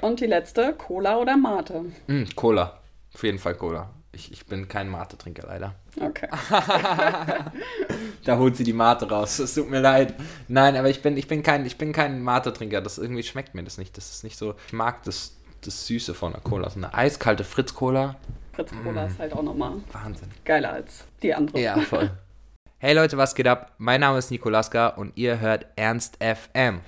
Und 0.00 0.20
die 0.20 0.26
letzte, 0.26 0.72
Cola 0.72 1.18
oder 1.18 1.36
Mate? 1.36 1.84
Mm, 2.06 2.24
Cola. 2.34 2.78
Auf 3.12 3.22
jeden 3.22 3.38
Fall 3.38 3.54
Cola. 3.54 3.90
Ich, 4.18 4.32
ich 4.32 4.46
bin 4.46 4.66
kein 4.66 4.88
Mate-Trinker 4.88 5.46
leider. 5.46 5.74
Okay. 6.00 6.28
Da 8.24 8.36
holt 8.36 8.56
sie 8.56 8.64
die 8.64 8.72
Mate 8.72 9.08
raus. 9.08 9.38
Es 9.38 9.54
tut 9.54 9.70
mir 9.70 9.80
leid. 9.80 10.14
Nein, 10.48 10.76
aber 10.76 10.90
ich 10.90 11.00
bin, 11.02 11.16
ich 11.16 11.28
bin 11.28 11.42
kein, 11.42 11.64
ich 11.64 11.78
bin 11.78 11.92
kein 11.92 12.20
Mate-Trinker. 12.22 12.80
Das 12.82 12.98
irgendwie 12.98 13.22
schmeckt 13.22 13.54
mir 13.54 13.62
das 13.62 13.78
nicht. 13.78 13.96
Das 13.96 14.10
ist 14.10 14.24
nicht 14.24 14.36
so. 14.36 14.54
Ich 14.66 14.72
mag 14.72 15.02
das, 15.04 15.36
das 15.62 15.86
Süße 15.86 16.14
von 16.14 16.32
der 16.32 16.40
Cola. 16.42 16.68
So 16.68 16.76
eine 16.76 16.92
eiskalte 16.92 17.44
Fritz-Cola. 17.44 18.16
Fritz 18.52 18.72
Cola 18.82 19.06
ist 19.06 19.18
halt 19.20 19.32
auch 19.32 19.42
nochmal 19.42 19.74
Wahnsinn. 19.92 20.28
geiler 20.44 20.72
als 20.72 21.04
die 21.22 21.32
andere. 21.32 21.60
Ja, 21.60 21.78
voll. 21.80 22.10
Hey 22.80 22.94
Leute, 22.94 23.16
was 23.16 23.34
geht 23.34 23.48
ab? 23.48 23.72
Mein 23.78 24.00
Name 24.00 24.18
ist 24.18 24.30
Nikolaska 24.30 24.86
und 24.90 25.16
ihr 25.16 25.40
hört 25.40 25.66
Ernst 25.74 26.16
FM. 26.22 26.80